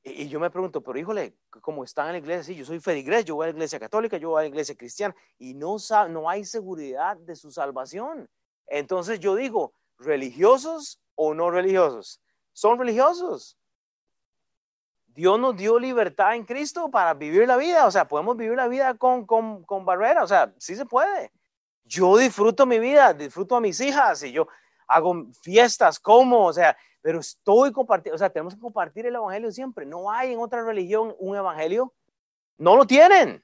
[0.03, 3.25] Y, yo me pregunto, pero híjole, como están en la iglesia, sí, yo soy feligrés,
[3.25, 5.77] yo voy a la iglesia católica, yo voy a la iglesia cristiana, y no,
[6.09, 8.29] no hay seguridad de su salvación.
[8.67, 12.21] Entonces yo digo, religiosos o no religiosos.
[12.53, 13.57] Son religiosos.
[15.07, 17.85] Dios nos dio libertad en Cristo para vivir la vida.
[17.85, 20.23] O sea, podemos vivir la vida con, con, con barrera.
[20.23, 21.31] O sea, sí se puede.
[21.83, 24.47] Yo disfruto mi vida, disfruto a mis hijas y yo
[24.87, 29.51] hago fiestas, como, o sea, pero estoy compartiendo, o sea, tenemos que compartir el evangelio
[29.51, 29.85] siempre.
[29.85, 31.93] No hay en otra religión un evangelio.
[32.57, 33.43] No lo tienen.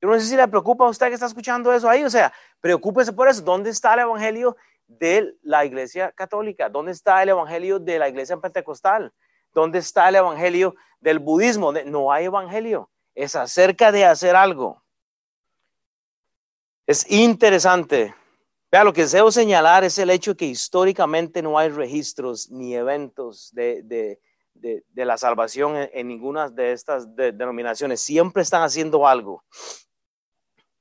[0.00, 2.32] Yo no sé si le preocupa a usted que está escuchando eso ahí, o sea,
[2.60, 3.42] preocúpese por eso.
[3.42, 4.56] ¿Dónde está el evangelio
[4.98, 6.68] de la iglesia católica?
[6.68, 9.12] ¿Dónde está el evangelio de la iglesia pentecostal?
[9.52, 11.72] ¿Dónde está el evangelio del budismo?
[11.72, 12.90] No hay evangelio.
[13.14, 14.82] Es acerca de hacer algo.
[16.86, 18.14] Es interesante.
[18.70, 23.52] Vea, lo que deseo señalar es el hecho que históricamente no hay registros ni eventos
[23.52, 24.18] de,
[24.94, 28.00] la salvación en, ninguna de estas denominaciones.
[28.00, 29.44] Siempre están haciendo algo.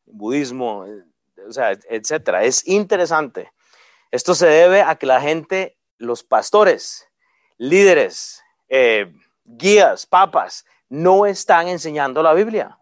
[0.05, 1.03] Budismo, eh,
[1.47, 2.45] o sea, etcétera.
[2.45, 3.51] Es interesante.
[4.11, 7.07] Esto se debe a que la gente, los pastores,
[7.57, 9.11] líderes, eh,
[9.45, 12.77] guías, papas, no están enseñando la Biblia,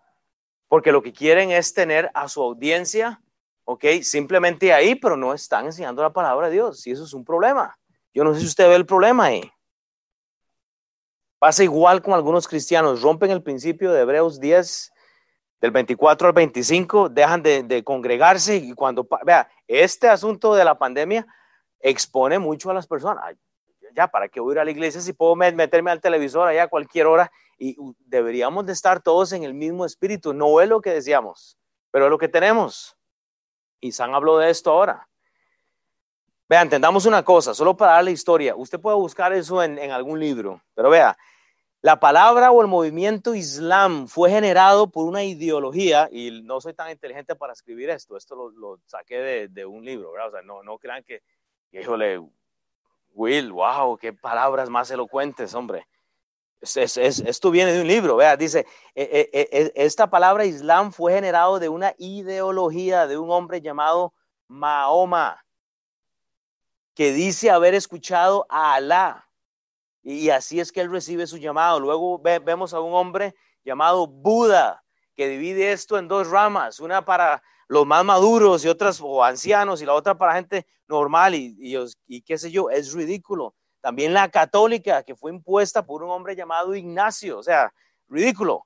[0.68, 3.22] porque lo que quieren es tener a su audiencia,
[3.66, 7.24] ok, simplemente ahí, pero no están enseñando la palabra de Dios, y eso es un
[7.24, 7.78] problema.
[8.14, 9.52] Yo no sé si usted ve el problema ahí.
[11.38, 14.92] Pasa igual con algunos cristianos, rompen el principio de Hebreos 10,
[15.62, 21.28] del 24 al 25, dejan de, congregarse y cuando, vea, este asunto de la pandemia
[21.80, 23.36] expone mucho a las personas.
[23.96, 26.64] Ya, ¿para qué voy a ir a la iglesia si puedo meterme al televisor allá
[26.64, 27.32] a cualquier hora?
[27.58, 31.58] Y deberíamos de estar todos en el mismo espíritu, no es lo que decíamos.
[31.92, 32.98] Pero es lo que tenemos.
[33.80, 35.08] Y San habló de esto ahora.
[36.48, 38.56] Vea, entendamos una cosa, solo para darle historia.
[38.56, 41.16] Usted puede buscar eso en, en algún libro, pero vea,
[41.82, 46.90] la palabra o el movimiento Islam fue generado por una ideología, y no soy tan
[46.90, 50.28] inteligente para escribir esto, esto lo, saqué de, un libro, ¿verdad?
[50.28, 51.24] O sea, no, crean que,
[51.72, 52.22] híjole,
[53.14, 55.88] Will, wow, qué palabras más elocuentes, hombre.
[56.62, 60.92] Es, es, esto viene de un libro, vea, dice, e, e, e, esta palabra Islam
[60.92, 64.14] fue generado de una ideología de un hombre llamado
[64.50, 65.46] Mahoma
[66.94, 69.29] que dice haber escuchado a Alá.
[70.04, 71.80] Y así es que él recibe su llamado.
[71.80, 74.84] Luego vemos a un hombre llamado Buda,
[75.16, 79.82] que divide esto en dos ramas, una para los más maduros y otras o ancianos
[79.82, 81.56] y la otra para gente normal y,
[82.08, 83.54] y, qué sé yo, es ridículo.
[83.80, 87.72] También la católica, que fue impuesta por un hombre llamado Ignacio, o sea,
[88.08, 88.66] ridículo.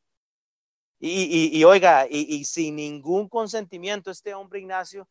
[0.99, 5.07] Y, y oiga, y, sin ningún consentimiento, este hombre Ignacio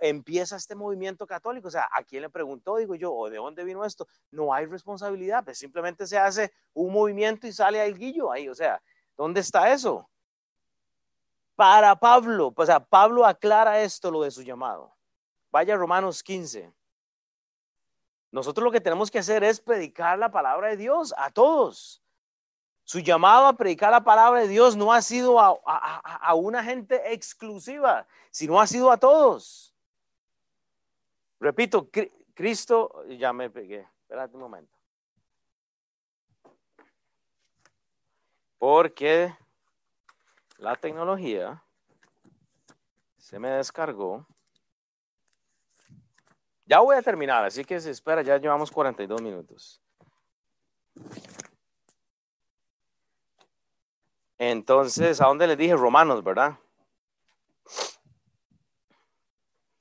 [0.00, 1.68] empieza este movimiento católico.
[1.68, 2.76] O sea, ¿a quién le preguntó?
[2.76, 4.06] Digo yo, ¿o de dónde vino esto?
[4.30, 8.48] No hay responsabilidad, pues simplemente se hace un movimiento y sale el guillo ahí.
[8.48, 8.80] O sea,
[9.16, 10.08] ¿dónde está eso?
[11.56, 14.92] Para Pablo, o sea, Pablo aclara esto, lo de su llamado.
[15.50, 16.72] Vaya Romanos 15.
[18.32, 22.03] Nosotros lo que tenemos que hacer es predicar la palabra de Dios a todos.
[22.84, 28.06] Su llamado a predicar la palabra de Dios no ha sido a, una gente exclusiva,
[28.30, 29.74] sino ha sido a todos.
[31.40, 31.88] Repito,
[32.34, 34.78] Cristo, ya me pegué, espérate un momento.
[38.58, 39.34] Porque
[40.58, 41.62] la tecnología
[43.16, 44.26] se me descargó.
[46.66, 49.82] Ya voy a terminar, así que se espera, ya llevamos 42 minutos.
[54.38, 55.76] Entonces, ¿a dónde les dije?
[55.76, 56.58] Romanos, ¿verdad?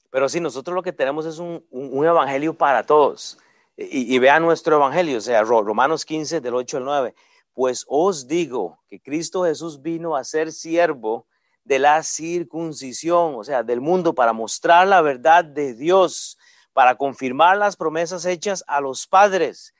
[0.10, 1.66] Pero sí, nosotros lo que tenemos es un,
[2.06, 3.38] evangelio para todos.
[3.76, 7.16] Y, y, nuestro evangelio, o sea, Romanos 15, del 8 al 9.
[7.54, 11.26] Pues os digo que Cristo Jesús vino a ser siervo
[11.64, 16.38] de la circuncisión, o sea, del mundo, para mostrar la verdad de Dios,
[16.74, 19.74] para confirmar las promesas hechas a los padres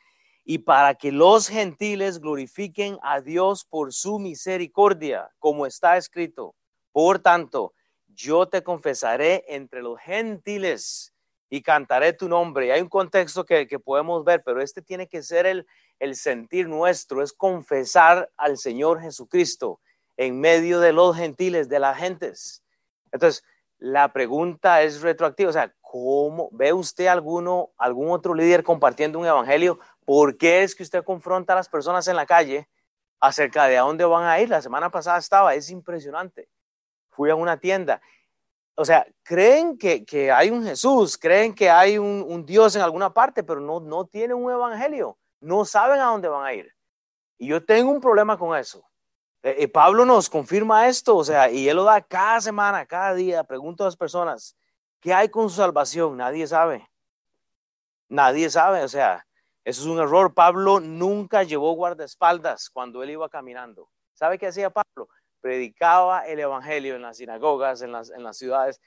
[0.46, 6.56] y para que los gentiles glorifiquen a Dios por su misericordia, como está escrito.
[6.92, 7.74] Por tanto,
[8.08, 11.14] yo te confesaré entre los gentiles
[11.50, 12.72] y cantaré tu nombre.
[12.72, 15.66] Hay un contexto que, podemos ver, pero este tiene que ser el,
[16.00, 19.80] el sentir nuestro, es confesar al Señor Jesucristo
[20.18, 22.64] en medio de los gentiles, de las gentes.
[23.12, 23.44] Entonces,
[23.78, 29.26] la pregunta es retroactiva, o sea, ¿cómo ve usted alguno, algún otro líder compartiendo un
[29.26, 32.70] evangelio ¿Por qué es que usted confronta a las personas en la calle
[33.20, 34.50] acerca de a dónde van a ir?
[34.50, 36.50] La semana pasada estaba, es impresionante.
[37.10, 38.02] Fui a una tienda.
[38.76, 43.14] O sea, creen que, que hay un Jesús, creen que hay un, Dios en alguna
[43.14, 45.18] parte, pero no, no tienen un evangelio.
[45.40, 46.74] No saben a dónde van a ir.
[47.38, 48.84] Y yo tengo un problema con eso.
[49.44, 53.14] Eh, eh, Pablo nos confirma esto, o sea, y él lo da cada semana, cada
[53.14, 53.44] día.
[53.44, 54.58] Pregunto a las personas,
[55.00, 56.18] ¿qué hay con su salvación?
[56.18, 56.90] Nadie sabe.
[58.10, 59.26] Nadie sabe, o sea,
[59.64, 60.34] eso es un error.
[60.34, 63.90] Pablo nunca llevó guardaespaldas cuando él iba caminando.
[64.14, 65.08] ¿Sabe qué hacía Pablo?
[65.42, 68.82] Predicaba el Evangelio en las sinagogas, en las, en las ciudades,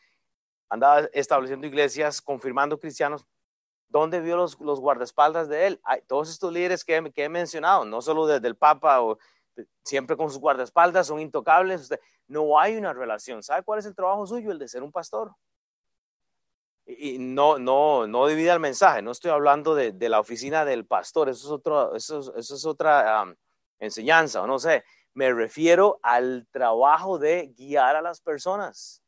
[0.69, 3.27] andaba estableciendo iglesias, confirmando cristianos.
[3.89, 5.81] ¿Dónde vio los, los guardaespaldas de él?
[5.85, 9.19] Hay, todos estos líderes que, he mencionado, no solo desde el Papa, o,
[9.85, 11.89] siempre con sus guardaespaldas, son intocables.
[12.27, 13.43] no hay una relación.
[13.43, 14.51] ¿Sabe cuál es el trabajo suyo?
[14.51, 15.33] El de ser un pastor
[16.87, 20.87] y no, no, no divida el mensaje, no estoy hablando de, de la oficina del
[20.87, 23.27] pastor, eso es, otro, eso, eso es otra
[23.79, 29.03] enseñanza, o no sé, me refiero al trabajo de guiar a las personas.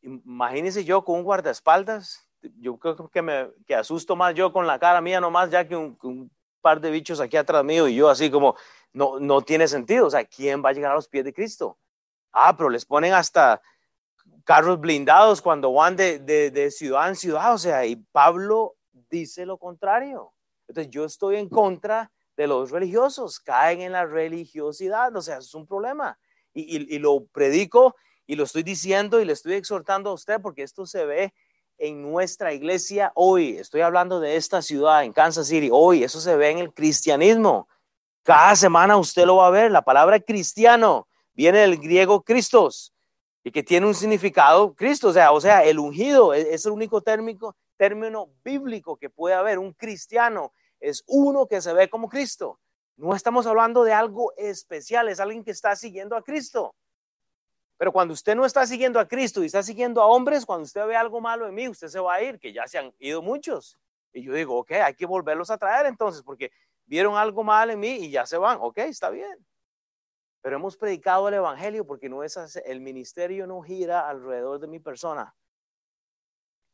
[0.00, 4.78] Imagínense yo con un guardaespaldas, yo creo que me que asusto más yo con la
[4.78, 8.08] cara mía nomás, ya que un, un par de bichos aquí atrás mío y yo
[8.08, 8.56] así como,
[8.92, 11.78] no, no tiene sentido, o sea, ¿quién va a llegar a los pies de Cristo?
[12.32, 13.60] Ah, pero les ponen hasta
[14.44, 18.76] carros blindados cuando van de, ciudad en ciudad, o sea, y Pablo
[19.10, 20.32] dice lo contrario.
[20.68, 25.54] Entonces yo estoy en contra de los religiosos, caen en la religiosidad, o sea, es
[25.54, 26.18] un problema.
[26.52, 30.62] Y, y, lo predico y lo estoy diciendo y le estoy exhortando a usted porque
[30.62, 31.34] esto se ve
[31.78, 33.56] en nuestra iglesia hoy.
[33.56, 36.04] Estoy hablando de esta ciudad, en Kansas City, hoy.
[36.04, 37.68] Eso se ve en el cristianismo.
[38.22, 39.70] Cada semana usted lo va a ver.
[39.70, 42.93] La palabra cristiano viene del griego Cristos,
[43.46, 47.02] y que tiene un significado Cristo, o sea, o sea, el ungido es, el único
[47.02, 49.58] término bíblico que puede haber.
[49.58, 52.58] Un cristiano es uno que se ve como Cristo.
[52.96, 56.74] No estamos hablando de algo especial, es alguien que está siguiendo a Cristo.
[57.76, 60.86] Pero cuando usted no está siguiendo a Cristo y está siguiendo a hombres, cuando usted
[60.86, 63.20] ve algo malo en mí, usted se va a ir, que ya se han ido
[63.20, 63.78] muchos.
[64.14, 66.50] Y yo digo, ok, hay que volverlos a traer entonces, porque
[66.86, 68.56] vieron algo mal en mí y ya se van.
[68.62, 69.44] Ok, está bien.
[70.44, 72.36] Pero hemos predicado el Evangelio porque no es
[72.66, 75.34] el ministerio no gira alrededor de mi persona.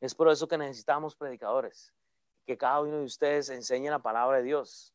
[0.01, 1.95] Es por eso que necesitamos predicadores,
[2.45, 4.93] que cada uno de ustedes enseñe la palabra de Dios.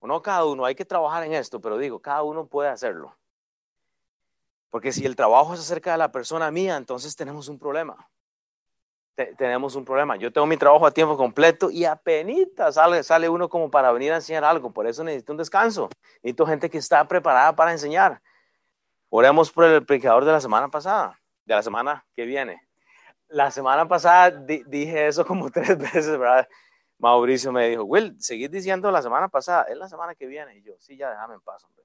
[0.00, 3.16] O no cada uno, hay que trabajar en esto, pero digo, cada uno puede hacerlo.
[4.68, 8.10] Porque si el trabajo es acerca de la persona mía, entonces tenemos un problema.
[9.26, 10.16] Tenemos un problema.
[10.16, 14.12] Yo tengo mi trabajo a tiempo completo y apenas sale, sale uno como para venir
[14.12, 14.72] a enseñar algo.
[14.72, 15.88] Por eso necesito un descanso.
[16.22, 18.20] Necesito gente que está preparada para enseñar.
[19.10, 22.60] Oremos por el predicador de la semana pasada, de la semana que viene.
[23.28, 26.48] La semana pasada dije eso como tres veces, ¿verdad?
[26.98, 30.56] Mauricio me dijo, Will, seguís diciendo la semana pasada, es la semana que viene.
[30.58, 31.84] Y yo, sí, ya déjame en paz, hombre.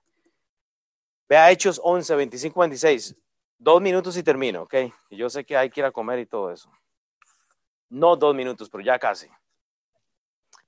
[1.30, 3.16] Vea Hechos 11, 25, 26.
[3.58, 4.74] Dos minutos y termino, ¿ok?
[5.10, 6.70] Y yo sé que hay que ir a comer y todo eso.
[7.94, 9.28] No dos minutos, pero ya casi.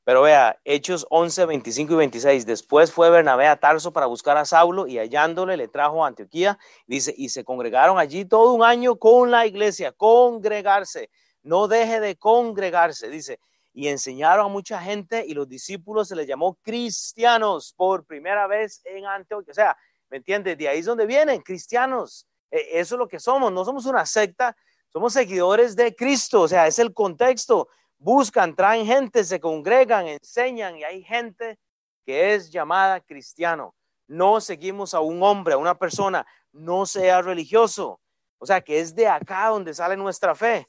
[0.03, 2.45] Pero vea, Hechos 11, 25 y 26.
[2.45, 6.59] Después fue Bernabé a Tarso para buscar a Saulo y hallándole le trajo a Antioquía.
[6.85, 11.09] Dice, y se congregaron allí todo un año con la iglesia, congregarse.
[11.41, 13.09] No deje de congregarse.
[13.09, 13.39] Dice,
[13.73, 18.81] y enseñaron a mucha gente y los discípulos se les llamó cristianos por primera vez
[18.85, 19.51] en Antioquía.
[19.51, 19.77] O sea,
[20.09, 20.57] ¿Me entiendes?
[20.57, 22.27] De ahí es donde vienen, cristianos.
[22.51, 23.51] E, eso es lo que somos.
[23.51, 24.55] No somos una secta,
[24.95, 26.43] somos seguidores de Cristo.
[26.43, 27.67] O sea, es el contexto.
[27.97, 31.59] Buscan, traen gente, se congregan, enseñan y hay gente
[32.05, 33.75] que es llamada cristiano.
[34.07, 37.99] No seguimos a un hombre, a una persona, no sea religioso.
[38.37, 40.65] O sea, que es de acá donde sale nuestra fe.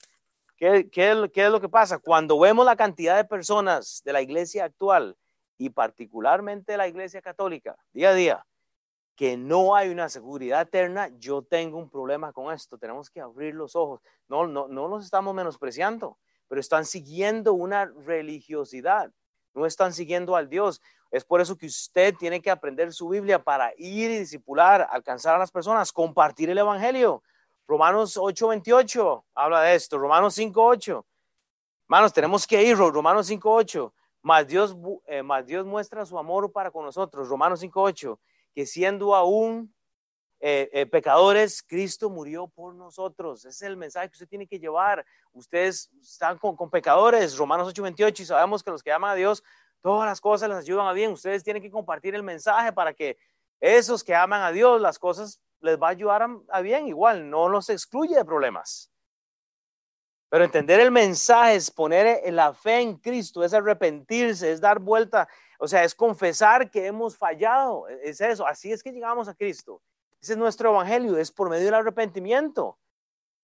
[0.56, 2.00] ¿Qué, qué, qué es lo que pasa?
[2.00, 5.16] Cuando vemos la cantidad de personas de la iglesia actual
[5.56, 8.46] y particularmente la iglesia católica, día a día,
[9.16, 12.76] que no hay una seguridad eterna, yo tengo un problema con esto.
[12.76, 14.02] Tenemos que abrir los ojos.
[14.28, 19.10] No, no, no nos estamos menospreciando, pero están siguiendo una religiosidad.
[19.54, 20.82] No están siguiendo al Dios.
[21.10, 25.34] Es por eso que usted tiene que aprender su Biblia para ir y discipular, alcanzar
[25.34, 27.22] a las personas, compartir el Evangelio.
[27.66, 29.96] Romanos 8:28 habla de esto.
[29.96, 31.06] Romanos 5:8.
[31.84, 32.76] Hermanos, tenemos que ir.
[32.76, 33.94] Romanos 5:8.
[34.20, 37.28] Más Dios, eh, más Dios muestra su amor para con nosotros.
[37.28, 38.18] Romanos 5:8
[38.56, 39.70] que siendo aún
[40.40, 43.40] eh, eh, pecadores, Cristo murió por nosotros.
[43.40, 45.04] Ese es el mensaje que usted tiene que llevar.
[45.34, 49.44] Ustedes están con, pecadores, Romanos 8:28, y sabemos que los que aman a Dios,
[49.82, 51.12] todas las cosas les ayudan a bien.
[51.12, 53.18] Ustedes tienen que compartir el mensaje para que
[53.60, 56.88] esos que aman a Dios, las cosas les va a ayudar a bien.
[56.88, 58.90] Igual, no los excluye de problemas.
[60.30, 65.28] Pero entender el mensaje es poner la fe en Cristo, es arrepentirse, es dar vuelta
[65.58, 67.88] o sea, es confesar que hemos fallado.
[67.88, 68.46] E, es eso.
[68.46, 69.82] Así es que llegamos a Cristo.
[70.20, 72.78] Ese es nuestro evangelio, es por medio del arrepentimiento.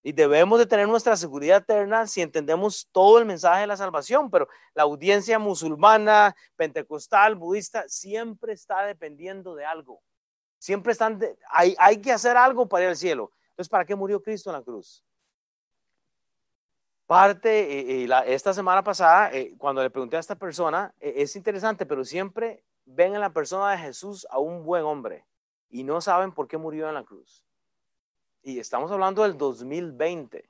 [0.05, 4.29] Y debemos de tener nuestra seguridad eterna si entendemos todo el mensaje de la salvación,
[4.29, 10.01] pero la audiencia musulmana, pentecostal, budista, siempre está dependiendo de algo.
[10.59, 13.31] Siempre están, hay, hay que hacer algo para ir al cielo.
[13.51, 15.05] Entonces, ¿para qué murió Cristo en la cruz?
[17.07, 22.63] Parte, esta semana pasada, eh, cuando le pregunté a esta persona, es interesante, pero siempre
[22.85, 25.25] ven en la persona de Jesús a un buen hombre
[25.69, 27.43] y no saben por qué murió en la cruz.
[28.41, 30.49] Y estamos hablando del 2020.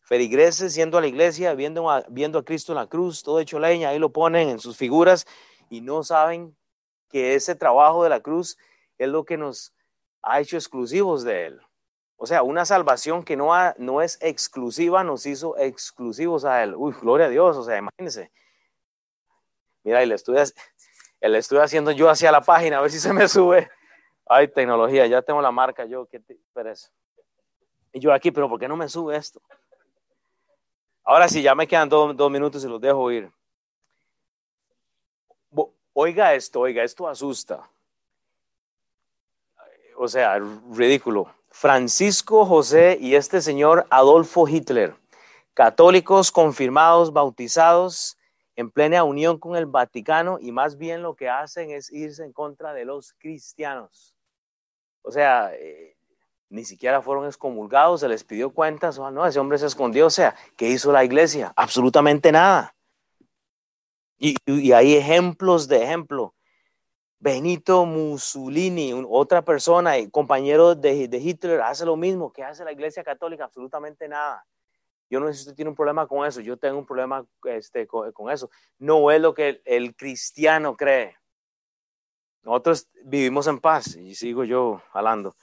[0.00, 3.58] Feligreses yendo a la iglesia, viendo a, viendo a Cristo en la cruz, todo hecho
[3.58, 5.26] leña, ahí lo ponen en sus figuras
[5.70, 6.56] y no saben
[7.08, 8.58] que ese trabajo de la cruz
[8.98, 9.72] es lo que nos
[10.22, 11.60] ha hecho exclusivos de Él.
[12.22, 16.76] O sea, una salvación que no, no es exclusiva nos hizo exclusivos a Él.
[16.76, 18.30] Uy, gloria a Dios, o sea, imagínense.
[19.82, 20.36] Mira, y le estoy,
[21.20, 23.68] le haciendo yo hacia la página, a ver si se me sube.
[24.24, 26.92] Ay, tecnología, ya tengo la marca yo, qué pereza.
[27.92, 29.42] Y yo aquí, pero ¿por qué no me sube esto?
[31.02, 33.32] Ahora sí, ya me quedan dos minutos y los dejo ir.
[35.92, 37.68] Oiga esto, oiga, esto asusta.
[39.96, 40.38] O sea,
[40.70, 41.41] ridículo.
[41.52, 44.96] Francisco José y este señor Adolfo Hitler,
[45.52, 48.16] católicos confirmados, bautizados
[48.56, 52.32] en plena unión con el Vaticano y más bien lo que hacen es irse en
[52.32, 54.14] contra de los cristianos.
[55.02, 55.94] O sea, eh,
[56.48, 60.10] ni siquiera fueron excomulgados, se les pidió cuentas, o no, ese hombre se escondió, o
[60.10, 61.52] sea, ¿qué hizo la iglesia?
[61.54, 62.74] Absolutamente nada.
[64.18, 66.34] Y hay ejemplos de ejemplo
[67.22, 73.44] Benito Mussolini, otra persona, compañero de, Hitler, hace lo mismo que hace la Iglesia Católica,
[73.44, 74.44] absolutamente nada.
[75.08, 77.86] Yo no sé si usted tiene un problema con eso, yo tengo un problema este,
[77.86, 78.50] con, eso.
[78.80, 81.16] No es lo que el, cristiano cree.
[82.42, 85.36] Nosotros vivimos en paz y sigo yo hablando.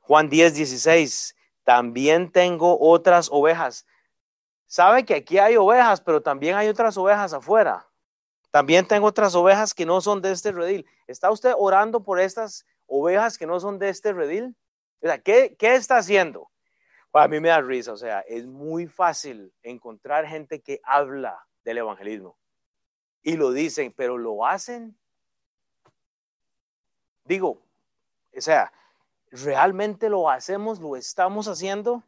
[0.00, 1.36] Juan 10, 16.
[1.62, 3.86] también tengo otras ovejas.
[4.66, 7.86] Sabe que aquí hay ovejas, pero también hay otras ovejas afuera.
[8.56, 10.86] También tengo otras ovejas que no son de este redil.
[11.06, 14.56] ¿Está usted orando por estas ovejas que no son de este redil?
[15.02, 16.50] O sea, ¿qué, qué está haciendo?
[17.12, 21.76] a mí me da risa, o sea, es muy fácil encontrar gente que habla del
[21.76, 22.38] evangelismo
[23.22, 24.98] y lo dicen, pero lo hacen.
[27.24, 27.60] Digo,
[28.34, 28.72] o sea,
[29.32, 30.80] ¿realmente lo hacemos?
[30.80, 32.02] ¿Lo estamos haciendo?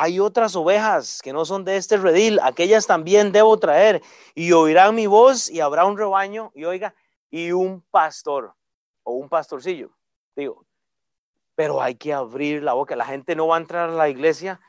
[0.00, 4.00] Hay otras ovejas que no son de este redil, aquellas también debo traer
[4.32, 6.94] y oirán mi voz y habrá un rebaño y oiga,
[7.32, 8.54] y un pastor
[9.02, 9.90] o un pastorcillo.
[10.36, 10.64] Digo,
[11.56, 12.94] pero hay que abrir la boca.
[12.94, 14.60] La gente no va a entrar a la iglesia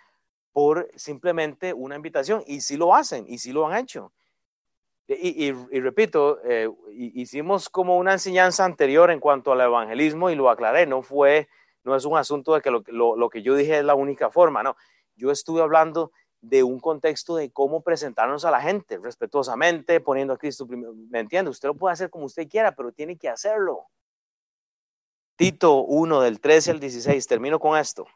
[0.52, 4.12] por simplemente una invitación y sí lo hacen y sí lo han hecho.
[5.08, 10.88] Y, repito, eh, hicimos como una enseñanza anterior en cuanto al evangelismo y lo aclaré,
[10.88, 11.50] no fue,
[11.84, 12.82] no es un asunto de que lo,
[13.16, 14.76] lo que yo dije es la única forma, no.
[15.20, 16.12] Yo estuve hablando
[16.42, 20.94] de un contexto de cómo presentarnos a la gente respetuosamente, poniendo a Cristo primero.
[21.10, 21.52] ¿Me entiende?
[21.52, 23.88] Usted lo puede hacer como usted quiera, pero tiene que hacerlo.
[25.36, 28.08] Tito 1 del 13 al 16, termino con esto.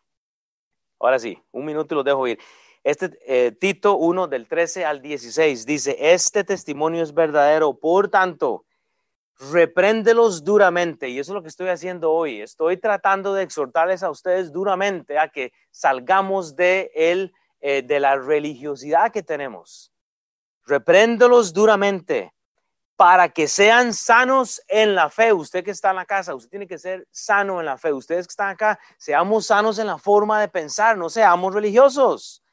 [1.00, 2.40] Ahora sí, un minuto y lo dejo ir.
[2.84, 8.66] Este eh, Tito 1 del 13 al 16 dice, este testimonio es verdadero, por tanto,
[9.40, 11.10] repréndelos duramente.
[11.10, 12.42] Y eso es lo que estoy haciendo hoy.
[12.42, 18.16] Estoy tratando de exhortarles a ustedes duramente a que salgamos de, el, eh, de la
[18.18, 19.92] religiosidad que tenemos.
[20.66, 22.34] Repréndelos duramente
[22.96, 25.34] para que sean sanos en la fe.
[25.34, 27.92] Usted que está en la casa, usted tiene que ser sano en la fe.
[27.92, 32.44] Ustedes que están acá, seamos sanos en la forma de pensar, no seamos religiosos.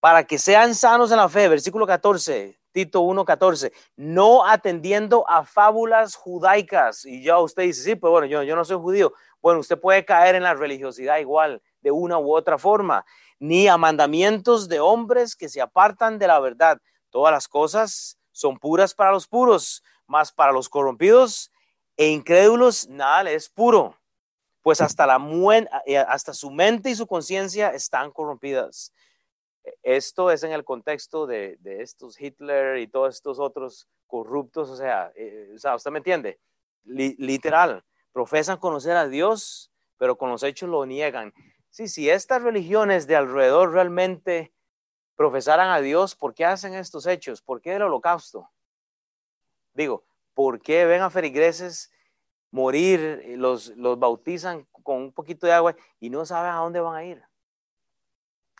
[0.00, 1.48] Para que sean sanos en la fe.
[1.48, 2.58] Versículo 14.
[2.74, 7.04] Tito 1.14, no atendiendo a fábulas judaicas.
[7.06, 9.12] Y ya usted dice, sí, pues bueno, yo, yo no soy judío.
[9.40, 13.06] Bueno, usted puede caer en la religiosidad igual, de una u otra forma,
[13.38, 16.78] ni a mandamientos de hombres que se apartan de la verdad.
[17.10, 21.52] Todas las cosas son puras para los puros, mas para los corrompidos
[21.96, 23.96] e incrédulos nada es puro,
[24.62, 25.20] pues hasta, la
[25.86, 28.92] eh, hasta su mente y su conciencia están corrompidas.
[29.82, 35.12] Esto es en el contexto de, estos Hitler y todos estos otros corruptos, o sea,
[35.16, 36.38] eh, ¿usted me entiende?
[36.86, 41.32] literal, profesan conocer a Dios, pero con los hechos lo niegan.
[41.70, 44.52] Sí, si estas religiones de alrededor realmente
[45.16, 47.40] profesaran a Dios, ¿por qué hacen estos hechos?
[47.40, 48.50] ¿Por qué el holocausto?
[49.72, 50.04] Digo,
[50.34, 51.90] ¿por qué ven a ferigreses
[52.50, 56.96] morir, los, los bautizan con un poquito de agua y no saben a dónde van
[56.96, 57.24] a ir?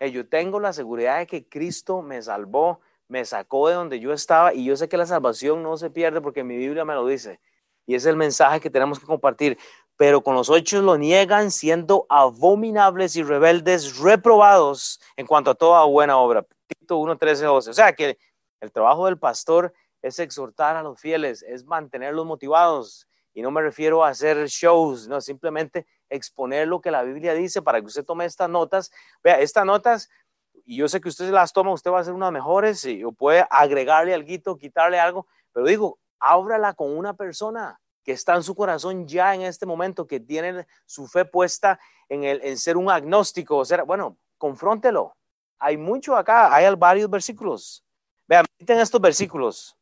[0.00, 4.54] Yo tengo la seguridad de que Cristo me salvó, me sacó de donde yo estaba
[4.54, 7.40] y yo sé que la salvación no se pierde porque mi Biblia me lo dice.
[7.86, 9.58] Y es el mensaje que tenemos que compartir.
[9.96, 15.84] Pero con los hechos lo niegan siendo abominables y rebeldes, reprobados en cuanto a toda
[15.84, 16.44] buena obra.
[16.66, 17.70] Tito 1, 13, 12.
[17.70, 18.18] O sea que
[18.60, 19.72] el trabajo del pastor
[20.02, 23.06] es exhortar a los fieles, es mantenerlos motivados.
[23.32, 27.62] Y no me refiero a hacer shows, no, simplemente exponer lo que la Biblia dice
[27.62, 28.90] para que usted tome estas notas.
[29.22, 30.10] Vea, estas notas,
[30.64, 33.12] y yo sé que usted las toma, usted va a hacer unas mejores, y, o
[33.12, 38.54] puede agregarle algo, quitarle algo, pero digo, ábrala con una persona que está en su
[38.54, 42.90] corazón ya en este momento, que tiene su fe puesta en, el, en ser un
[42.90, 45.16] agnóstico, o sea, bueno, confróntelo.
[45.58, 47.84] Hay mucho acá, hay varios versículos.
[48.26, 49.76] Vean, en estos versículos.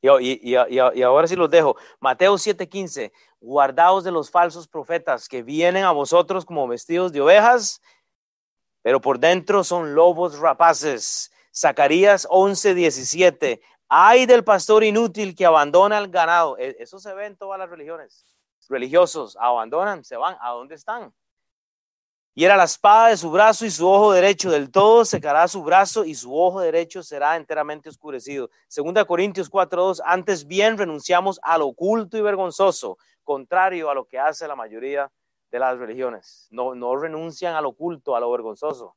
[0.00, 1.76] Y, ahora sí los dejo.
[2.00, 7.80] Mateo 7:15, guardaos de los falsos profetas que vienen a vosotros como vestidos de ovejas,
[8.82, 11.32] pero por dentro son lobos rapaces.
[11.52, 16.56] Zacarías 11:17, hay del pastor inútil que abandona el ganado.
[16.58, 18.24] E, eso se ve en todas las religiones.
[18.68, 20.36] Religiosos abandonan, se van.
[20.40, 21.12] ¿A dónde están?
[22.34, 24.50] Y era la espada de su brazo y su ojo derecho.
[24.50, 28.48] Del todo secará su brazo y su ojo derecho será enteramente oscurecido.
[28.68, 30.00] Segunda Corintios 4.2.
[30.04, 35.10] Antes bien renunciamos al oculto y vergonzoso, contrario a lo que hace la mayoría
[35.50, 36.48] de las religiones.
[36.50, 38.96] No, no renuncian al oculto, a lo vergonzoso.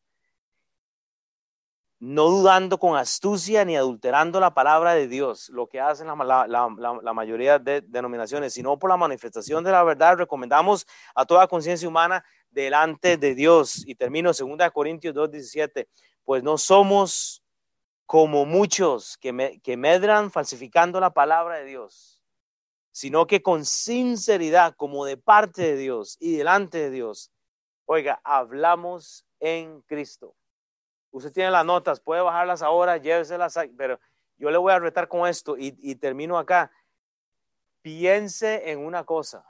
[1.99, 7.13] No dudando con astucia ni adulterando la palabra de Dios, lo que hacen la, la
[7.13, 12.25] mayoría de denominaciones, sino por la manifestación de la verdad, recomendamos a toda conciencia humana
[12.51, 13.83] delante de Dios.
[13.85, 15.87] Y termino 2 Corintios 2.17,
[16.23, 17.43] pues no somos
[18.05, 22.21] como muchos que, que medran falsificando la palabra de Dios,
[22.91, 27.31] sino que con sinceridad, como de parte de Dios y delante de Dios,
[27.85, 30.35] oiga, hablamos en Cristo.
[31.11, 33.99] Usted tiene las notas, puede bajarlas ahora, lléveselas, pero
[34.37, 36.71] yo le voy a retar con esto y, y termino acá.
[37.81, 39.45] Piense en una cosa.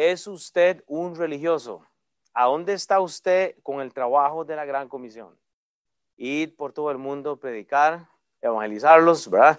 [0.00, 1.84] ¿Es usted un religioso?
[2.32, 5.36] ¿A dónde está usted con el trabajo de la gran comisión?
[6.16, 8.06] Ir por todo el mundo, predicar,
[8.40, 9.58] evangelizarlos, ¿verdad?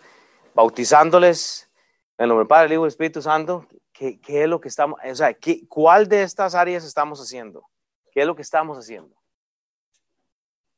[0.56, 1.70] Bautizándoles
[2.18, 3.68] en el nombre del Padre, el Hijo el Espíritu Santo.
[3.92, 7.68] ¿Qué, ¿Qué, es lo que estamos, o sea, ¿qué, cuál de estas áreas estamos haciendo?
[8.10, 9.14] ¿Qué es lo que estamos haciendo?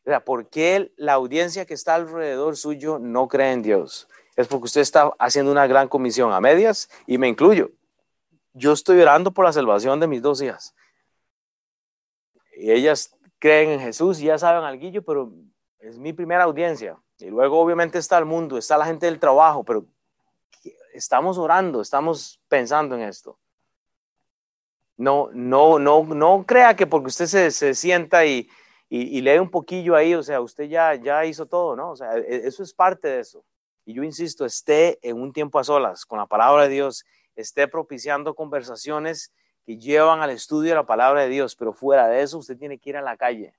[0.03, 4.07] O sea, ¿por qué la audiencia que está alrededor suyo no cree en Dios?
[4.35, 7.69] Es porque usted está haciendo una gran comisión a medias y me incluyo.
[8.53, 10.75] Yo estoy orando por la salvación de mis dos hijas.
[12.57, 15.33] Y ellas creen en Jesús y ya saben algo, pero
[15.79, 16.97] es mi primera audiencia.
[17.17, 19.85] Y luego obviamente está el mundo, está la gente del trabajo, pero
[20.93, 23.39] estamos orando, estamos pensando en esto.
[24.97, 28.47] No, no, no, no crea que porque usted se, se sienta y,
[28.89, 31.91] y, lee un poquillo ahí, o sea, usted ya, ya hizo todo, ¿no?
[31.91, 33.43] O sea, e, eso es parte de eso.
[33.85, 37.67] Y yo insisto, esté en un tiempo a solas con la palabra de Dios, esté
[37.67, 39.33] propiciando conversaciones
[39.65, 42.79] que llevan al estudio de la palabra de Dios, pero fuera de eso usted tiene
[42.79, 43.53] que ir a la calle.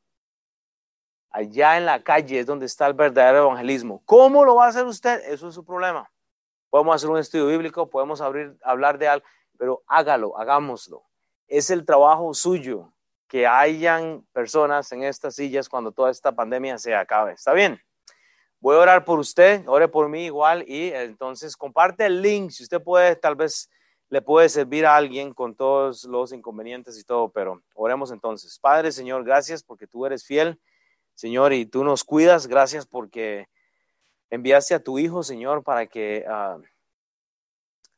[1.30, 4.02] Allá en la calle es donde está el verdadero evangelismo.
[4.04, 5.22] ¿Cómo lo va a hacer usted?
[5.26, 6.10] Eso es su problema.
[6.68, 9.26] Podemos hacer un estudio bíblico, podemos abrir, hablar de algo,
[9.58, 11.04] pero hágalo, hagámoslo.
[11.46, 12.92] Es el trabajo suyo
[13.28, 17.32] que hayan personas en estas sillas cuando toda esta pandemia se acabe.
[17.32, 17.80] ¿Está bien?
[18.62, 22.62] Voy a orar por usted, ore por mí igual y entonces comparte el link si
[22.62, 23.68] usted puede, tal vez
[24.08, 28.60] le puede servir a alguien con todos los inconvenientes y todo, pero oremos entonces.
[28.60, 30.60] Padre, Señor, gracias porque tú eres fiel,
[31.16, 32.46] Señor, y tú nos cuidas.
[32.46, 33.48] Gracias porque
[34.30, 36.62] enviaste a tu Hijo, Señor, para que uh,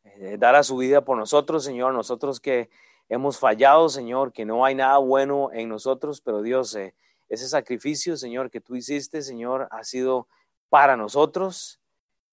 [0.04, 2.70] eh, dara su vida por nosotros, Señor, nosotros que
[3.10, 6.94] hemos fallado, Señor, que no hay nada bueno en nosotros, pero Dios, eh,
[7.28, 10.26] ese sacrificio, Señor, que tú hiciste, Señor, ha sido
[10.74, 11.80] para nosotros,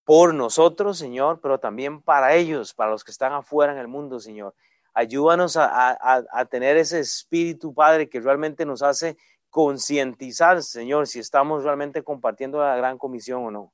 [0.03, 4.19] por nosotros, Señor, pero también para ellos, para los que están afuera en el mundo,
[4.19, 4.55] Señor.
[4.95, 9.15] Ayúdanos a, tener ese espíritu, Padre, que realmente nos hace
[9.51, 13.73] concientizar, Señor, si estamos realmente compartiendo la gran comisión o no.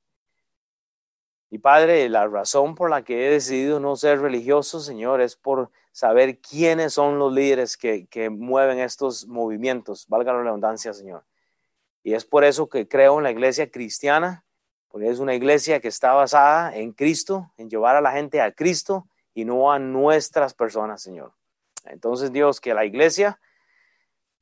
[1.50, 5.72] Y Padre, la razón por la que he decidido no ser religioso, Señor, es por
[5.94, 11.24] saber quiénes son los líderes que mueven estos movimientos, valga la redundancia, Señor.
[12.04, 14.44] Y es por eso que creo en la iglesia cristiana,
[15.02, 19.08] es una iglesia que está basada en Cristo, en llevar a la gente a Cristo
[19.34, 21.34] y no a nuestras personas, Señor.
[21.86, 23.40] Entonces, Dios, que la iglesia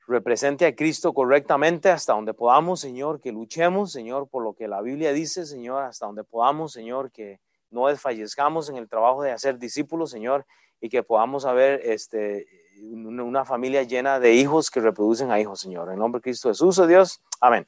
[0.07, 4.81] represente a Cristo correctamente hasta donde podamos, Señor, que luchemos, Señor, por lo que la
[4.81, 7.39] Biblia dice, Señor, hasta donde podamos, Señor, que
[7.71, 10.45] no desfallezcamos en el trabajo de hacer discípulos, Señor,
[10.79, 12.45] y que podamos haber este,
[12.81, 15.91] una familia llena de hijos que reproducen a hijos, Señor.
[15.91, 17.21] En nombre de Cristo Jesús, oh Dios.
[17.41, 17.67] Amén.